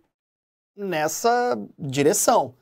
nessa 0.74 1.56
direção, 1.78 2.56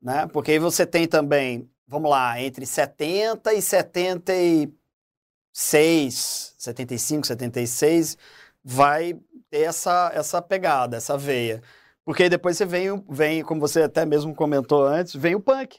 né? 0.00 0.28
Porque 0.28 0.52
aí 0.52 0.58
você 0.58 0.86
tem 0.86 1.08
também, 1.08 1.68
vamos 1.86 2.10
lá, 2.10 2.40
entre 2.40 2.64
70 2.64 3.52
e 3.52 3.60
76, 3.60 6.54
75, 6.56 7.26
76, 7.26 8.16
vai 8.64 9.18
ter 9.50 9.62
essa, 9.62 10.10
essa 10.14 10.40
pegada, 10.42 10.96
essa 10.96 11.16
veia. 11.16 11.62
Porque 12.04 12.22
aí 12.24 12.28
depois 12.28 12.56
você 12.56 12.64
vem, 12.64 13.04
vem, 13.08 13.42
como 13.42 13.60
você 13.60 13.82
até 13.82 14.04
mesmo 14.06 14.34
comentou 14.34 14.84
antes, 14.86 15.14
vem 15.14 15.34
o 15.34 15.40
punk. 15.40 15.78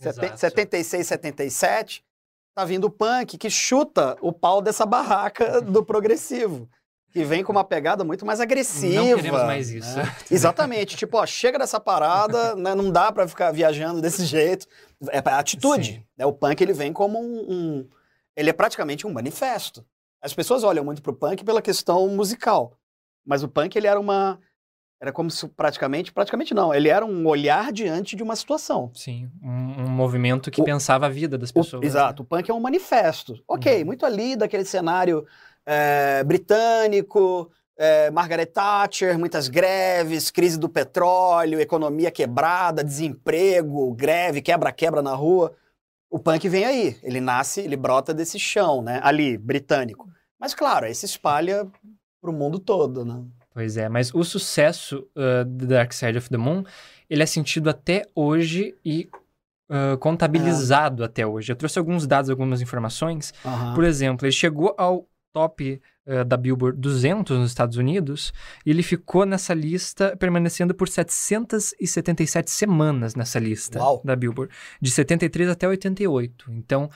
Exato. 0.00 0.38
76, 0.38 1.06
77, 1.06 2.04
tá 2.54 2.64
vindo 2.64 2.86
o 2.86 2.90
punk 2.90 3.36
que 3.36 3.50
chuta 3.50 4.16
o 4.22 4.32
pau 4.32 4.62
dessa 4.62 4.86
barraca 4.86 5.60
do 5.60 5.84
progressivo. 5.84 6.68
Que 7.12 7.24
vem 7.24 7.42
com 7.42 7.50
uma 7.50 7.64
pegada 7.64 8.04
muito 8.04 8.24
mais 8.24 8.40
agressiva. 8.40 8.94
Não 8.94 9.16
queremos 9.16 9.42
mais 9.42 9.68
isso. 9.70 9.96
né? 9.96 10.04
Exatamente. 10.30 10.96
tipo, 10.96 11.18
ó, 11.18 11.26
chega 11.26 11.58
dessa 11.58 11.80
parada, 11.80 12.54
né, 12.54 12.72
não 12.74 12.88
dá 12.90 13.10
pra 13.10 13.26
ficar 13.26 13.50
viajando 13.50 14.00
desse 14.00 14.24
jeito. 14.24 14.64
É 15.10 15.18
atitude. 15.18 16.06
Né? 16.16 16.24
O 16.24 16.32
punk 16.32 16.60
ele 16.62 16.72
vem 16.72 16.92
como 16.92 17.18
um, 17.18 17.52
um- 17.52 17.88
Ele 18.36 18.48
é 18.50 18.52
praticamente 18.52 19.06
um 19.08 19.12
manifesto. 19.12 19.84
As 20.22 20.32
pessoas 20.32 20.62
olham 20.62 20.84
muito 20.84 21.02
pro 21.02 21.12
punk 21.12 21.44
pela 21.44 21.60
questão 21.60 22.06
musical. 22.08 22.78
Mas 23.30 23.44
o 23.44 23.48
punk 23.48 23.76
ele 23.76 23.86
era 23.86 23.98
uma. 24.00 24.40
Era 25.00 25.12
como 25.12 25.30
se 25.30 25.46
praticamente. 25.48 26.12
Praticamente 26.12 26.52
não. 26.52 26.74
Ele 26.74 26.88
era 26.88 27.06
um 27.06 27.24
olhar 27.26 27.72
diante 27.72 28.16
de 28.16 28.22
uma 28.24 28.34
situação. 28.34 28.90
Sim, 28.92 29.30
um, 29.40 29.84
um 29.84 29.88
movimento 29.88 30.50
que 30.50 30.60
O- 30.60 30.64
pensava 30.64 31.06
a 31.06 31.08
vida 31.08 31.38
das 31.38 31.50
O- 31.50 31.54
pessoas. 31.54 31.80
né? 31.80 31.86
exato, 31.86 32.22
o 32.22 32.26
punk 32.26 32.50
é 32.50 32.52
um 32.54 32.58
manifesto. 32.60 33.40
Ok, 33.46 33.78
Uhum. 33.80 33.86
muito 33.86 34.04
ali 34.04 34.34
daquele 34.34 34.64
cenário 34.64 35.24
é, 35.64 36.24
britânico, 36.24 37.50
é, 37.78 38.10
Margaret 38.10 38.46
Thatcher, 38.46 39.16
muitas 39.18 39.46
greves, 39.48 40.30
crise 40.30 40.58
do 40.58 40.68
petróleo, 40.68 41.60
economia 41.60 42.10
quebrada, 42.10 42.82
desemprego, 42.82 43.94
greve, 43.94 44.42
quebra-quebra 44.42 45.00
na 45.02 45.14
rua. 45.14 45.54
O 46.10 46.18
punk 46.18 46.48
vem 46.48 46.64
aí, 46.64 46.98
ele 47.02 47.20
nasce, 47.20 47.60
ele 47.60 47.76
brota 47.76 48.12
desse 48.12 48.38
chão, 48.38 48.82
né? 48.82 48.98
Ali, 49.02 49.38
britânico. 49.38 50.08
Mas 50.38 50.54
claro, 50.54 50.86
aí 50.86 50.94
se 50.94 51.06
espalha 51.06 51.66
pro 52.20 52.32
mundo 52.32 52.58
todo, 52.58 53.04
né? 53.04 53.24
Pois 53.52 53.76
é, 53.76 53.88
mas 53.88 54.14
o 54.14 54.22
sucesso 54.22 55.06
uh, 55.16 55.44
do 55.44 55.66
Dark 55.66 55.92
Side 55.92 56.16
of 56.18 56.28
the 56.28 56.36
Moon, 56.36 56.62
ele 57.08 57.22
é 57.22 57.26
sentido 57.26 57.68
até 57.68 58.06
hoje 58.14 58.76
e 58.84 59.08
uh, 59.68 59.98
contabilizado 59.98 61.02
até 61.02 61.26
hoje. 61.26 61.50
Eu 61.50 61.56
trouxe 61.56 61.78
alguns 61.78 62.06
dados, 62.06 62.30
algumas 62.30 62.60
informações. 62.60 63.34
Por 63.74 63.84
exemplo, 63.84 64.26
ele 64.26 64.32
chegou 64.32 64.74
ao 64.78 65.06
top 65.32 65.80
uh, 66.06 66.24
da 66.24 66.36
Billboard 66.36 66.78
200 66.78 67.38
nos 67.38 67.50
Estados 67.50 67.76
Unidos 67.76 68.32
e 68.64 68.70
ele 68.70 68.82
ficou 68.82 69.24
nessa 69.24 69.54
lista, 69.54 70.16
permanecendo 70.16 70.74
por 70.74 70.88
777 70.88 72.50
semanas 72.50 73.14
nessa 73.14 73.38
lista 73.38 73.78
Uau. 73.78 74.02
da 74.04 74.16
Billboard, 74.16 74.52
de 74.80 74.90
73 74.90 75.50
até 75.50 75.68
88. 75.68 76.52
Então, 76.52 76.90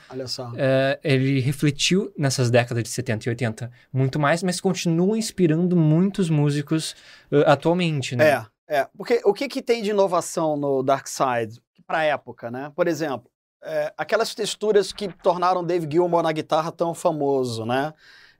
é, 0.55 0.99
ele 1.03 1.39
refletiu 1.39 2.13
nessas 2.17 2.49
décadas 2.49 2.83
de 2.83 2.89
70 2.89 3.27
e 3.27 3.29
80 3.29 3.71
muito 3.91 4.19
mais, 4.19 4.43
mas 4.43 4.59
continua 4.59 5.17
inspirando 5.17 5.75
muitos 5.75 6.29
músicos 6.29 6.95
uh, 7.31 7.43
atualmente, 7.47 8.15
né? 8.15 8.47
É, 8.67 8.79
é. 8.79 8.87
Porque 8.97 9.21
o 9.23 9.33
que, 9.33 9.47
que 9.47 9.61
tem 9.61 9.81
de 9.81 9.91
inovação 9.91 10.57
no 10.57 10.83
Dark 10.83 11.07
Side 11.07 11.61
para 11.85 11.99
a 11.99 12.03
época, 12.03 12.49
né? 12.49 12.71
Por 12.75 12.87
exemplo, 12.87 13.29
é, 13.65 13.91
aquelas 13.97 14.35
texturas 14.35 14.91
que 14.93 15.07
tornaram 15.07 15.63
Dave 15.63 15.87
Gilmour 15.89 16.21
na 16.21 16.31
guitarra 16.31 16.71
tão 16.71 16.93
famoso, 16.93 17.65
né? 17.65 17.93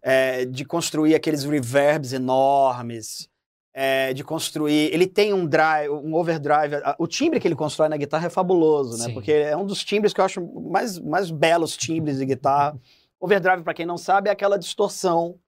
É, 0.07 0.45
de 0.45 0.63
construir 0.63 1.15
aqueles 1.15 1.43
reverbs 1.43 2.13
enormes, 2.13 3.27
é, 3.73 4.13
de 4.13 4.23
construir. 4.23 4.93
Ele 4.93 5.05
tem 5.05 5.33
um 5.33 5.45
drive, 5.45 5.89
um 5.89 6.13
overdrive. 6.13 6.75
O 6.97 7.07
timbre 7.07 7.39
que 7.41 7.47
ele 7.47 7.55
constrói 7.55 7.89
na 7.89 7.97
guitarra 7.97 8.27
é 8.27 8.29
fabuloso, 8.29 8.97
né? 8.99 9.05
Sim. 9.05 9.13
Porque 9.13 9.31
é 9.31 9.57
um 9.57 9.65
dos 9.65 9.83
timbres 9.83 10.13
que 10.13 10.21
eu 10.21 10.25
acho 10.25 10.41
mais, 10.41 10.97
mais 10.97 11.29
belos 11.29 11.75
timbres 11.75 12.19
de 12.19 12.25
guitarra. 12.25 12.79
Overdrive, 13.19 13.63
para 13.63 13.73
quem 13.73 13.85
não 13.85 13.97
sabe, 13.97 14.29
é 14.29 14.31
aquela 14.31 14.57
distorção 14.57 15.39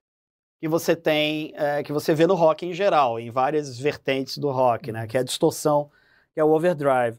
que 0.60 0.68
você 0.68 0.96
tem, 0.96 1.52
é, 1.54 1.82
que 1.82 1.92
você 1.92 2.12
vê 2.14 2.26
no 2.26 2.34
rock 2.34 2.66
em 2.66 2.74
geral, 2.74 3.18
em 3.20 3.30
várias 3.30 3.78
vertentes 3.78 4.36
do 4.36 4.50
rock, 4.50 4.92
né? 4.92 5.06
Que 5.06 5.16
é 5.16 5.20
a 5.20 5.24
distorção, 5.24 5.88
que 6.34 6.40
é 6.40 6.44
o 6.44 6.50
overdrive. 6.50 7.18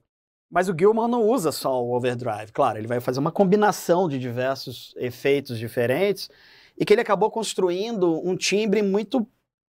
Mas 0.51 0.67
o 0.67 0.75
Gilmour 0.77 1.07
não 1.07 1.23
usa 1.23 1.51
só 1.51 1.81
o 1.81 1.95
overdrive, 1.95 2.51
claro, 2.51 2.77
ele 2.77 2.87
vai 2.87 2.99
fazer 2.99 3.19
uma 3.19 3.31
combinação 3.31 4.09
de 4.09 4.17
diversos 4.19 4.93
efeitos 4.97 5.57
diferentes 5.57 6.29
e 6.79 6.85
que 6.85 6.93
ele 6.93 7.01
acabou 7.01 7.29
construindo 7.29 8.25
um 8.25 8.35
timbre 8.35 8.81
muito 8.81 9.27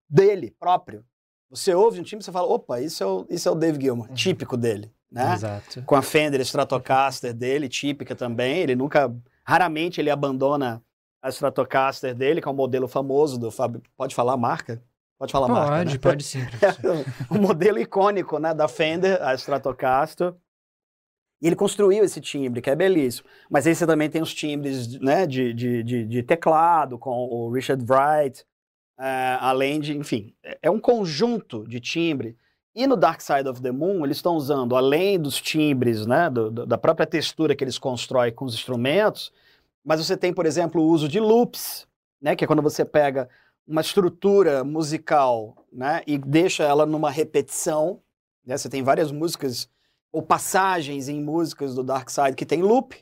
dele, 0.09 0.55
próprio. 0.59 1.05
Você 1.51 1.75
ouve 1.75 1.99
um 2.01 2.05
timbre 2.05 2.23
e 2.23 2.25
você 2.25 2.31
fala, 2.33 2.47
opa, 2.47 2.81
isso 2.81 3.03
é 3.03 3.07
o, 3.07 3.27
isso 3.29 3.49
é 3.49 3.53
o 3.53 3.55
Dave 3.57 3.81
Gilmour, 3.81 4.09
Uhum. 4.09 4.15
típico 4.15 4.57
dele, 4.57 4.93
né? 5.11 5.35
Exato. 5.35 5.83
com 5.83 5.97
a 5.97 6.03
Fender 6.03 6.41
Stratocaster 6.43 7.35
dele, 7.35 7.69
típica 7.69 8.15
também. 8.15 8.59
Ele 8.59 8.77
nunca, 8.77 9.13
raramente 9.45 10.01
ele 10.01 10.11
abandona 10.11 10.81
a 11.21 11.29
Stratocaster 11.29 12.15
dele, 12.15 12.41
que 12.41 12.47
é 12.49 12.51
um 12.51 12.55
modelo 12.55 12.87
famoso 12.87 13.37
do 13.39 13.51
Fábio. 13.51 13.83
Pode 13.97 14.15
falar 14.15 14.35
a 14.35 14.37
marca? 14.37 14.81
Pode 15.19 15.33
falar 15.33 15.47
a 15.47 15.49
marca, 15.51 15.77
Pode, 15.77 15.93
né? 15.93 15.99
pode 15.99 16.23
sim. 16.25 16.47
professor. 16.47 17.05
o 17.29 17.35
modelo 17.37 17.79
icônico, 17.79 18.39
né, 18.39 18.55
da 18.55 18.69
Fender, 18.69 19.21
a 19.21 19.35
Stratocaster. 19.35 20.33
E 21.41 21.47
ele 21.47 21.57
construiu 21.57 22.05
esse 22.05 22.21
timbre, 22.21 22.61
que 22.61 22.69
é 22.71 22.77
belíssimo. 22.77 23.29
Mas 23.49 23.67
aí 23.67 23.75
você 23.75 23.87
também 23.87 24.11
tem 24.11 24.21
os 24.21 24.35
timbres 24.35 24.99
né, 25.01 25.27
de, 25.27 25.55
de, 25.55 25.83
de, 25.83 26.05
de 26.05 26.23
teclado, 26.23 26.99
com 26.99 27.11
o 27.11 27.51
Richard 27.51 27.83
Wright, 27.89 28.45
eh, 28.99 29.39
além 29.41 29.81
de, 29.81 29.97
enfim, 29.97 30.35
é- 30.45 30.59
é 30.65 30.71
um 30.71 30.79
conjunto 30.81 31.67
de 31.67 31.81
timbre. 31.81 32.37
E 32.75 32.87
no 32.87 32.97
Dark 32.97 33.21
Side 33.23 33.49
of 33.49 33.61
the 33.63 33.73
Moon, 33.73 34.05
eles 34.05 34.19
estão 34.19 34.35
usando, 34.37 34.77
além 34.77 35.19
dos 35.19 35.41
timbres, 35.41 36.07
né, 36.07 36.29
do- 36.31 36.51
do- 36.51 36.67
da 36.67 36.77
própria 36.79 37.07
textura 37.07 37.57
que 37.57 37.65
eles 37.65 37.79
constroem 37.79 38.33
com 38.33 38.45
os 38.45 38.55
instrumentos, 38.55 39.33
mas 39.85 40.05
você 40.05 40.17
tem, 40.17 40.33
por 40.35 40.45
exemplo, 40.47 40.83
o 40.83 40.87
uso 40.89 41.09
de 41.09 41.19
loops, 41.19 41.87
né, 42.21 42.37
que 42.37 42.45
é 42.45 42.47
quando 42.47 42.63
você 42.63 42.85
pega 42.85 43.29
uma 43.67 43.81
estrutura 43.81 44.63
musical 44.63 45.57
né, 45.73 46.03
e 46.07 46.19
deixa 46.19 46.65
ela 46.65 46.85
numa 46.85 47.11
repetição. 47.11 48.01
Né, 48.45 48.59
você 48.59 48.69
tem 48.69 48.83
várias 48.83 49.11
músicas 49.11 49.69
ou 50.13 50.23
passagens 50.23 51.09
em 51.09 51.23
músicas 51.23 51.75
do 51.75 51.83
Dark 51.83 52.11
Side 52.11 52.35
que 52.35 52.47
tem 52.47 52.63
loop. 52.63 52.97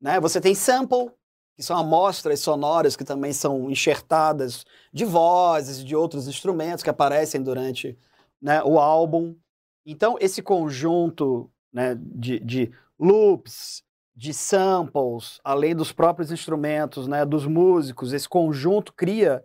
Né? 0.00 0.20
Você 0.20 0.40
tem 0.40 0.54
sample, 0.54 1.10
que 1.54 1.62
são 1.62 1.76
amostras 1.76 2.40
sonoras 2.40 2.96
que 2.96 3.04
também 3.04 3.32
são 3.32 3.70
enxertadas 3.70 4.64
de 4.92 5.04
vozes, 5.04 5.82
de 5.82 5.96
outros 5.96 6.28
instrumentos 6.28 6.82
que 6.82 6.90
aparecem 6.90 7.42
durante 7.42 7.98
né, 8.40 8.62
o 8.62 8.78
álbum. 8.78 9.34
Então, 9.84 10.16
esse 10.20 10.42
conjunto 10.42 11.50
né, 11.72 11.96
de, 11.98 12.38
de 12.40 12.72
loops, 12.98 13.82
de 14.14 14.32
samples, 14.32 15.40
além 15.44 15.74
dos 15.74 15.92
próprios 15.92 16.30
instrumentos, 16.30 17.06
né, 17.06 17.24
dos 17.24 17.46
músicos, 17.46 18.12
esse 18.12 18.28
conjunto 18.28 18.92
cria 18.92 19.42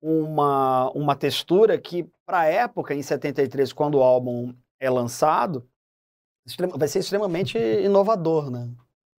uma, 0.00 0.90
uma 0.90 1.14
textura 1.14 1.78
que, 1.78 2.10
para 2.26 2.40
a 2.40 2.46
época, 2.46 2.94
em 2.94 3.02
73, 3.02 3.72
quando 3.72 3.96
o 3.96 4.02
álbum 4.02 4.52
é 4.80 4.90
lançado, 4.90 5.68
vai 6.76 6.88
ser 6.88 7.00
extremamente 7.00 7.58
inovador, 7.58 8.50
né? 8.50 8.68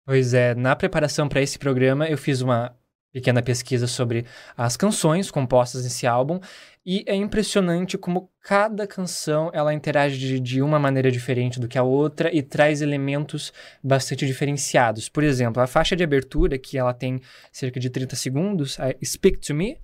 Pois 0.04 0.34
é, 0.34 0.54
na 0.54 0.74
preparação 0.74 1.28
para 1.28 1.40
esse 1.40 1.58
programa, 1.58 2.08
eu 2.08 2.18
fiz 2.18 2.40
uma 2.40 2.74
pequena 3.12 3.42
pesquisa 3.42 3.86
sobre 3.86 4.24
as 4.56 4.76
canções 4.76 5.30
compostas 5.30 5.84
nesse 5.84 6.06
álbum 6.06 6.40
e 6.84 7.04
é 7.06 7.14
impressionante 7.14 7.96
como 7.98 8.30
cada 8.40 8.86
canção 8.86 9.50
ela 9.52 9.72
interage 9.72 10.18
de, 10.18 10.40
de 10.40 10.62
uma 10.62 10.78
maneira 10.78 11.12
diferente 11.12 11.60
do 11.60 11.68
que 11.68 11.78
a 11.78 11.82
outra 11.82 12.34
e 12.34 12.42
traz 12.42 12.80
elementos 12.80 13.52
bastante 13.84 14.26
diferenciados. 14.26 15.08
Por 15.08 15.22
exemplo, 15.22 15.62
a 15.62 15.66
faixa 15.66 15.94
de 15.94 16.02
abertura, 16.02 16.58
que 16.58 16.76
ela 16.76 16.94
tem 16.94 17.20
cerca 17.52 17.78
de 17.78 17.90
30 17.90 18.16
segundos, 18.16 18.80
a 18.80 18.92
Speak 19.04 19.38
to 19.38 19.54
Me, 19.54 19.78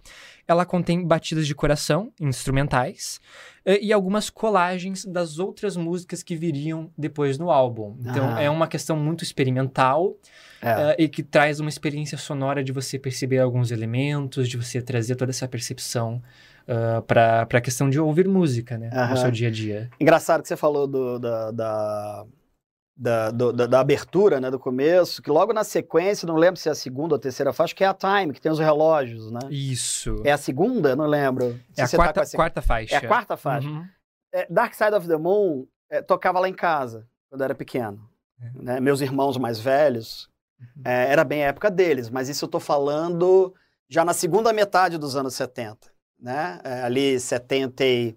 ela 0.49 0.65
contém 0.65 1.07
batidas 1.07 1.47
de 1.47 1.55
coração 1.55 2.11
instrumentais 2.19 3.21
eh, 3.67 3.79
e 3.83 3.93
algumas 3.93 4.31
colagens 4.31 5.05
das 5.05 5.39
outras 5.39 5.77
músicas 5.77 6.23
que 6.23 6.35
viriam 6.35 6.91
depois 6.97 7.39
no 7.39 7.51
álbum. 7.51 7.97
Então 8.01 8.35
Ah. 8.37 8.43
é 8.43 8.49
uma 8.49 8.67
questão 8.67 8.97
muito 8.97 9.23
experimental 9.23 10.17
É. 10.63 10.71
eh, 10.71 10.97
e 11.05 11.09
que 11.09 11.23
traz 11.23 11.61
uma 11.61 11.69
experiência 11.69 12.17
sonora 12.17 12.65
de 12.65 12.73
você 12.73 12.99
perceber 12.99 13.39
alguns 13.39 13.71
elementos, 13.71 14.49
de 14.49 14.57
você 14.57 14.81
trazer 14.81 15.15
toda 15.17 15.31
essa 15.31 15.47
percepção 15.47 16.23
para 17.07 17.47
a 17.51 17.61
questão 17.63 17.89
de 17.89 17.99
ouvir 17.99 18.29
música, 18.29 18.77
né? 18.77 18.91
Aham. 18.93 19.11
No 19.11 19.17
seu 19.17 19.31
dia 19.31 19.49
a 19.49 19.51
dia. 19.51 19.89
Engraçado 19.99 20.43
que 20.43 20.49
você 20.49 20.57
falou 20.57 20.87
do, 20.87 21.19
da, 21.19 21.51
da, 21.51 22.27
da, 23.01 23.31
do- 23.31 23.53
da, 23.53 23.67
da 23.67 23.79
abertura, 23.81 24.41
né, 24.41 24.51
do 24.51 24.59
começo, 24.59 25.23
que 25.23 25.31
logo 25.31 25.53
na 25.53 25.63
sequência, 25.63 26.27
não 26.27 26.35
lembro 26.35 26.59
se 26.61 26.69
é 26.69 26.73
a 26.73 26.75
segunda 26.75 27.15
ou 27.15 27.17
a 27.17 27.21
terceira 27.21 27.53
faixa, 27.53 27.75
que 27.75 27.85
é 27.85 27.87
a 27.87 27.95
Time, 27.95 28.33
que 28.33 28.41
tem 28.41 28.51
os 28.51 28.59
relógios, 28.59 29.31
né? 29.31 29.39
Isso. 29.51 30.17
É 30.25 30.33
a 30.33 30.37
segunda? 30.37 30.97
Não 30.97 31.07
lembro. 31.07 31.59
É 31.77 31.83
a 31.83 31.89
tá 31.89 31.97
quarta, 31.97 32.21
com 32.21 32.27
seg- 32.27 32.37
quarta 32.37 32.61
faixa. 32.61 32.95
É 32.95 32.99
a 32.99 33.07
quarta 33.07 33.37
faixa. 33.37 33.69
Uhum. 33.69 33.87
É, 34.35 34.47
Dark 34.51 34.75
Side 34.75 34.95
of 34.95 35.07
the 35.07 35.17
Moon 35.17 35.65
é, 35.89 36.03
tocava 36.03 36.41
lá 36.41 36.49
em 36.49 36.53
casa, 36.55 37.07
quando 37.31 37.41
eu 37.41 37.45
era 37.45 37.55
pequeno. 37.55 38.01
É. 38.41 38.51
né? 38.63 38.81
Meus 38.81 39.01
irmãos 39.01 39.37
mais 39.39 39.59
velhos, 39.61 40.29
Uhum. 40.61 40.83
é, 40.85 41.13
era 41.13 41.23
bem 41.23 41.45
a 41.45 41.49
época 41.49 41.71
deles, 41.71 42.11
mas 42.11 42.29
isso 42.29 42.45
eu 42.45 42.49
tô 42.49 42.59
falando 42.59 43.55
já 43.89 44.05
na 44.05 44.13
segunda 44.13 44.53
metade 44.53 44.99
dos 44.99 45.15
anos 45.15 45.35
70, 45.35 45.89
né? 46.21 46.61
É, 46.65 46.83
ali 46.83 47.19
70 47.21 47.85
e- 47.85 48.17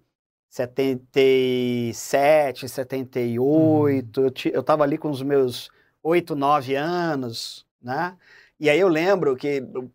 77, 0.52 2.68
78, 2.68 4.22
eu, 4.22 4.30
ti- 4.32 4.52
eu 4.54 4.62
tava 4.62 4.84
ali 4.84 4.98
com 4.98 5.10
os 5.10 5.22
meus 5.22 5.70
8, 6.04 6.36
9 6.36 6.76
anos, 6.76 7.66
né? 7.82 8.16
E 8.60 8.70
aí 8.70 8.78
eu 8.80 8.90
lembro 8.90 9.36
que 9.38 9.48
eu, 9.74 9.90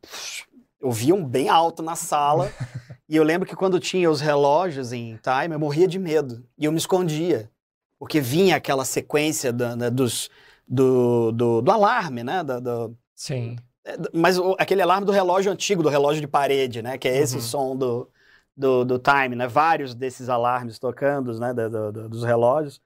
eu 0.81 0.91
via 0.91 1.15
um 1.15 1.23
bem 1.25 1.51
alto 1.51 1.83
na 1.83 1.95
sala, 1.95 2.51
e 3.09 3.15
eu 3.15 3.23
lembro 3.23 3.47
que 3.47 3.55
quando 3.55 3.79
tinha 3.79 4.11
os 4.11 4.21
relógios 4.23 4.93
em 4.95 5.19
time, 5.23 5.55
eu 5.55 5.59
morria 5.61 5.87
de 5.87 5.99
medo, 5.99 6.43
e 6.59 6.65
eu 6.65 6.73
me 6.73 6.79
escondia, 6.79 7.51
porque 7.99 8.19
vinha 8.19 8.57
aquela 8.57 8.87
sequência 8.87 9.53
da- 9.53 9.75
da- 9.77 9.91
dos, 9.91 10.31
do, 10.67 11.33
do, 11.33 11.61
do 11.61 11.71
alarme, 11.71 12.25
né? 12.25 12.43
Da- 12.43 12.61
do- 12.61 12.97
Sim. 13.15 13.57
é, 13.85 13.95
mas 14.13 14.39
o- 14.39 14.57
aquele 14.59 14.81
alarme 14.81 15.05
do 15.07 15.13
relógio 15.13 15.53
antigo, 15.53 15.83
do 15.83 15.91
relógio 15.91 16.23
de 16.23 16.27
parede, 16.27 16.81
né? 16.81 16.97
Que 16.97 17.09
é 17.09 17.19
esse 17.19 17.35
Uhum. 17.37 17.43
som 17.43 17.77
do, 17.77 18.09
do, 18.57 18.85
do 18.85 18.99
time, 18.99 19.37
né? 19.37 19.47
Vários 19.47 19.95
desses 19.95 20.29
alarmes 20.29 20.79
tocando, 20.79 21.39
né? 21.39 21.53
do- 21.55 21.93
do- 21.93 22.09
dos 22.09 22.25
relógios. 22.25 22.81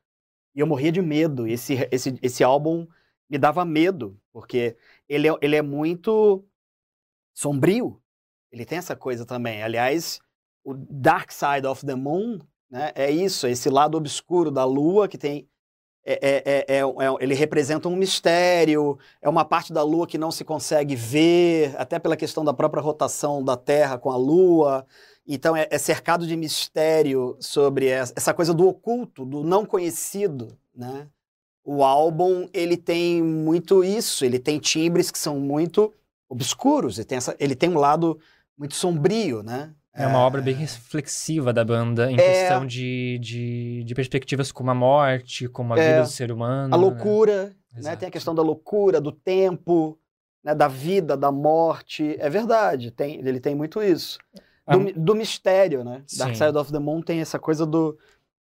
E 0.54 0.60
eu 0.60 0.66
morria 0.66 0.92
de 0.92 1.02
medo. 1.02 1.46
Esse, 1.46 1.88
esse, 1.92 2.18
esse 2.22 2.44
álbum 2.44 2.86
me 3.28 3.38
dava 3.38 3.64
medo, 3.64 4.20
porque 4.32 4.76
ele 5.08 5.28
é, 5.28 5.34
ele 5.42 5.56
é 5.56 5.62
muito 5.62 6.44
sombrio. 7.34 8.02
Ele 8.52 8.64
tem 8.64 8.78
essa 8.78 8.96
coisa 8.96 9.26
também. 9.26 9.62
Aliás, 9.62 10.20
o 10.64 10.74
Dark 10.74 11.32
Side 11.32 11.66
of 11.66 11.84
the 11.86 11.94
Moon, 11.96 12.38
né? 12.70 12.92
É 12.94 13.10
isso, 13.10 13.46
esse 13.48 13.68
lado 13.70 13.96
obscuro 13.98 14.50
da 14.52 14.64
lua 14.64 15.08
que 15.08 15.18
tem... 15.18 15.49
é- 16.12 16.18
é- 16.22 16.64
é- 16.68 16.76
é- 16.78 16.80
é- 16.80 17.16
ele 17.20 17.34
representa 17.34 17.88
um 17.88 17.96
mistério, 17.96 18.98
é 19.22 19.28
uma 19.28 19.44
parte 19.44 19.72
da 19.72 19.82
Lua 19.82 20.06
que 20.06 20.18
não 20.18 20.30
se 20.30 20.44
consegue 20.44 20.94
ver, 20.96 21.74
até 21.78 21.98
pela 21.98 22.16
questão 22.16 22.44
da 22.44 22.52
própria 22.52 22.82
rotação 22.82 23.44
da 23.44 23.56
Terra 23.56 23.98
com 23.98 24.10
a 24.10 24.16
Lua. 24.16 24.86
Então 25.26 25.54
é, 25.56 25.68
é 25.70 25.78
cercado 25.78 26.26
de 26.26 26.36
mistério 26.36 27.36
sobre 27.40 27.86
essa, 27.88 28.12
essa 28.16 28.34
coisa 28.34 28.52
do 28.52 28.66
oculto, 28.66 29.24
do 29.24 29.44
não 29.44 29.64
conhecido, 29.64 30.56
né? 30.74 31.08
O 31.64 31.84
álbum 31.84 32.48
ele 32.52 32.76
tem 32.76 33.22
muito 33.22 33.84
isso, 33.84 34.24
ele 34.24 34.38
tem 34.38 34.58
timbres 34.58 35.10
que 35.10 35.18
são 35.18 35.38
muito 35.38 35.92
obscuros, 36.28 36.98
ele 36.98 37.04
tem, 37.04 37.18
essa, 37.18 37.36
ele 37.38 37.54
tem 37.54 37.68
um 37.70 37.78
lado 37.78 38.18
muito 38.56 38.74
sombrio, 38.74 39.42
né? 39.42 39.72
É 39.92 40.06
uma 40.06 40.20
obra 40.20 40.40
bem 40.40 40.54
reflexiva 40.54 41.52
da 41.52 41.64
banda 41.64 42.10
em 42.10 42.14
É. 42.14 42.16
questão 42.18 42.64
de, 42.64 43.18
de, 43.20 43.82
de 43.84 43.94
perspectivas 43.94 44.52
como 44.52 44.70
a 44.70 44.74
morte, 44.74 45.48
como 45.48 45.74
a 45.74 45.78
É. 45.78 45.88
vida 45.88 46.02
do 46.02 46.08
ser 46.08 46.30
humano. 46.30 46.74
A 46.74 46.78
né? 46.78 46.82
loucura, 46.84 47.44
né? 47.46 47.78
Exato. 47.78 47.98
Tem 47.98 48.08
a 48.08 48.12
questão 48.12 48.34
da 48.34 48.42
loucura, 48.42 49.00
do 49.00 49.10
tempo, 49.12 49.98
né? 50.44 50.54
da 50.54 50.68
vida, 50.68 51.16
da 51.16 51.32
morte. 51.32 52.16
É 52.20 52.30
verdade, 52.30 52.90
tem, 52.90 53.16
ele 53.18 53.40
tem 53.40 53.54
muito 53.54 53.82
isso. 53.82 54.18
Ah, 54.66 54.76
Do, 54.76 54.92
do 54.92 55.14
mistério, 55.16 55.82
né? 55.82 56.02
Dark 56.16 56.34
Sim. 56.36 56.44
Side 56.46 56.56
of 56.56 56.70
the 56.72 56.78
Moon 56.78 57.02
tem 57.02 57.20
essa 57.20 57.38
coisa 57.38 57.66
do... 57.66 57.98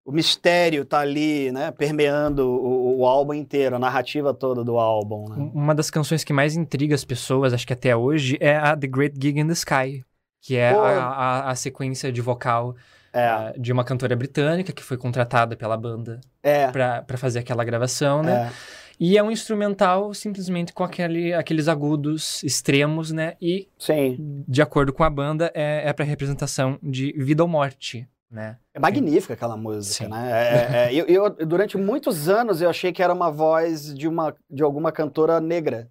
O 0.05 0.11
mistério 0.11 0.83
tá 0.83 0.99
ali, 0.99 1.49
né? 1.53 1.71
Permeando 1.71 2.45
o, 2.45 2.99
o 2.99 3.05
álbum 3.05 3.33
inteiro, 3.33 3.77
a 3.77 3.79
narrativa 3.79 4.33
toda 4.33 4.61
do 4.63 4.77
álbum, 4.77 5.29
né? 5.29 5.51
Uma 5.53 5.73
das 5.73 5.89
canções 5.89 6.23
que 6.25 6.33
mais 6.33 6.55
intriga 6.57 6.93
as 6.93 7.05
pessoas, 7.05 7.53
acho 7.53 7.65
que 7.65 7.71
até 7.71 7.95
hoje, 7.95 8.37
é 8.41 8.55
a 8.57 8.75
The 8.75 8.87
Great 8.87 9.15
Gig 9.21 9.39
in 9.39 9.47
the 9.47 9.53
Sky, 9.53 10.03
que 10.43 10.57
é 10.57 10.69
a, 10.71 10.75
a, 10.75 11.51
a 11.51 11.55
sequência 11.55 12.11
de 12.11 12.21
vocal 12.21 12.75
É, 13.13 13.27
ah, 13.27 13.53
de 13.57 13.71
uma 13.71 13.83
cantora 13.83 14.15
britânica 14.15 14.73
que 14.73 14.83
foi 14.83 14.97
contratada 14.97 15.55
pela 15.55 15.77
banda 15.77 16.19
é, 16.43 16.67
pra 16.71 17.17
fazer 17.17 17.39
aquela 17.39 17.63
gravação, 17.63 18.21
né? 18.21 18.49
é. 18.49 18.51
E 18.99 19.17
é 19.17 19.23
um 19.23 19.31
instrumental 19.31 20.13
simplesmente 20.13 20.71
com 20.73 20.83
aquele, 20.83 21.33
aqueles 21.33 21.67
agudos 21.67 22.43
extremos, 22.43 23.11
né? 23.11 23.35
E, 23.41 23.67
Sim. 23.77 24.43
de 24.47 24.61
acordo 24.61 24.91
com 24.93 25.03
a 25.03 25.09
banda, 25.09 25.51
é, 25.55 25.89
é 25.89 25.93
para 25.93 26.05
representação 26.05 26.77
de 26.81 27.11
vida 27.13 27.41
ou 27.43 27.49
morte, 27.49 28.07
né? 28.29 28.57
É 28.73 28.79
magnífica 28.79 29.33
aquela 29.33 29.55
música, 29.57 30.05
Sim. 30.05 30.11
né? 30.11 30.31
É, 30.31 30.75
é, 30.89 30.93
eu, 30.93 31.05
eu- 31.07 31.29
durante 31.45 31.77
muitos 31.77 32.27
anos 32.29 32.61
eu 32.61 32.69
achei 32.69 32.91
que 32.91 33.01
era 33.03 33.13
uma 33.13 33.31
voz 33.31 33.93
de, 33.93 34.07
uma, 34.07 34.35
de 34.49 34.61
alguma 34.63 34.91
cantora 34.91 35.39
negra. 35.39 35.89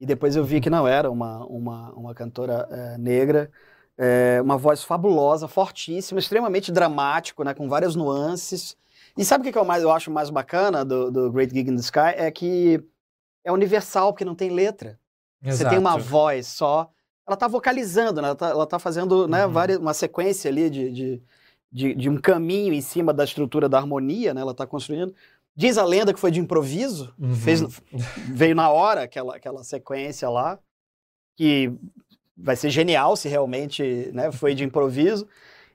E 0.00 0.06
depois 0.06 0.36
eu 0.36 0.44
vi 0.44 0.60
que 0.60 0.68
não 0.70 0.86
era 0.86 1.10
uma, 1.10 1.44
uma, 1.46 1.92
uma 1.92 2.14
cantora 2.14 2.68
é, 2.70 2.98
negra. 2.98 3.50
É, 3.96 4.40
uma 4.42 4.56
voz 4.56 4.82
fabulosa, 4.82 5.46
fortíssima, 5.46 6.18
extremamente 6.18 6.72
dramático, 6.72 7.44
né? 7.44 7.54
Com 7.54 7.68
várias 7.68 7.94
nuances. 7.94 8.76
E 9.16 9.24
sabe 9.24 9.48
o 9.48 9.52
que, 9.52 9.56
eu, 9.56 9.64
mais, 9.64 9.82
eu 9.82 9.92
acho 9.92 10.10
mais 10.10 10.30
bacana 10.30 10.84
do, 10.84 11.10
do 11.10 11.30
Great 11.30 11.54
Gig 11.54 11.70
in 11.70 11.76
the 11.76 11.80
Sky? 11.80 12.14
É 12.16 12.30
que 12.30 12.82
é 13.44 13.52
universal, 13.52 14.12
porque 14.12 14.24
não 14.24 14.34
tem 14.34 14.50
letra. 14.50 14.98
Você 15.42 15.68
tem 15.68 15.78
uma 15.78 15.90
Exato. 15.96 16.04
voz 16.04 16.46
só. 16.48 16.90
Ela 17.26 17.36
tá 17.36 17.46
vocalizando, 17.46 18.20
né? 18.20 18.28
Ela 18.28 18.36
tá, 18.36 18.48
ela 18.48 18.66
tá 18.66 18.78
fazendo 18.78 19.28
né, 19.28 19.46
Uhum. 19.46 19.52
várias, 19.52 19.78
uma 19.78 19.94
sequência 19.94 20.50
ali 20.50 20.68
de, 20.68 20.90
de, 20.90 21.22
de, 21.70 21.94
de 21.94 22.08
um 22.10 22.16
caminho 22.16 22.72
em 22.74 22.80
cima 22.80 23.12
da 23.12 23.22
estrutura 23.24 23.68
da 23.68 23.78
harmonia, 23.78 24.34
né? 24.34 24.40
Ela 24.40 24.54
tá 24.54 24.66
construindo. 24.66 25.14
Diz 25.54 25.78
a 25.78 25.84
lenda 25.84 26.12
que 26.12 26.18
foi 26.18 26.32
de 26.32 26.40
improviso, 26.40 27.14
Uhum. 27.16 27.34
fez, 27.36 27.62
veio 28.32 28.56
na 28.56 28.70
hora 28.70 29.02
aquela, 29.04 29.36
aquela 29.36 29.62
sequência 29.62 30.28
lá, 30.28 30.58
que 31.36 31.72
vai 32.36 32.56
ser 32.56 32.70
genial 32.70 33.16
se 33.16 33.28
realmente 33.28 34.10
né, 34.12 34.32
foi 34.32 34.54
de 34.54 34.64
improviso, 34.64 35.26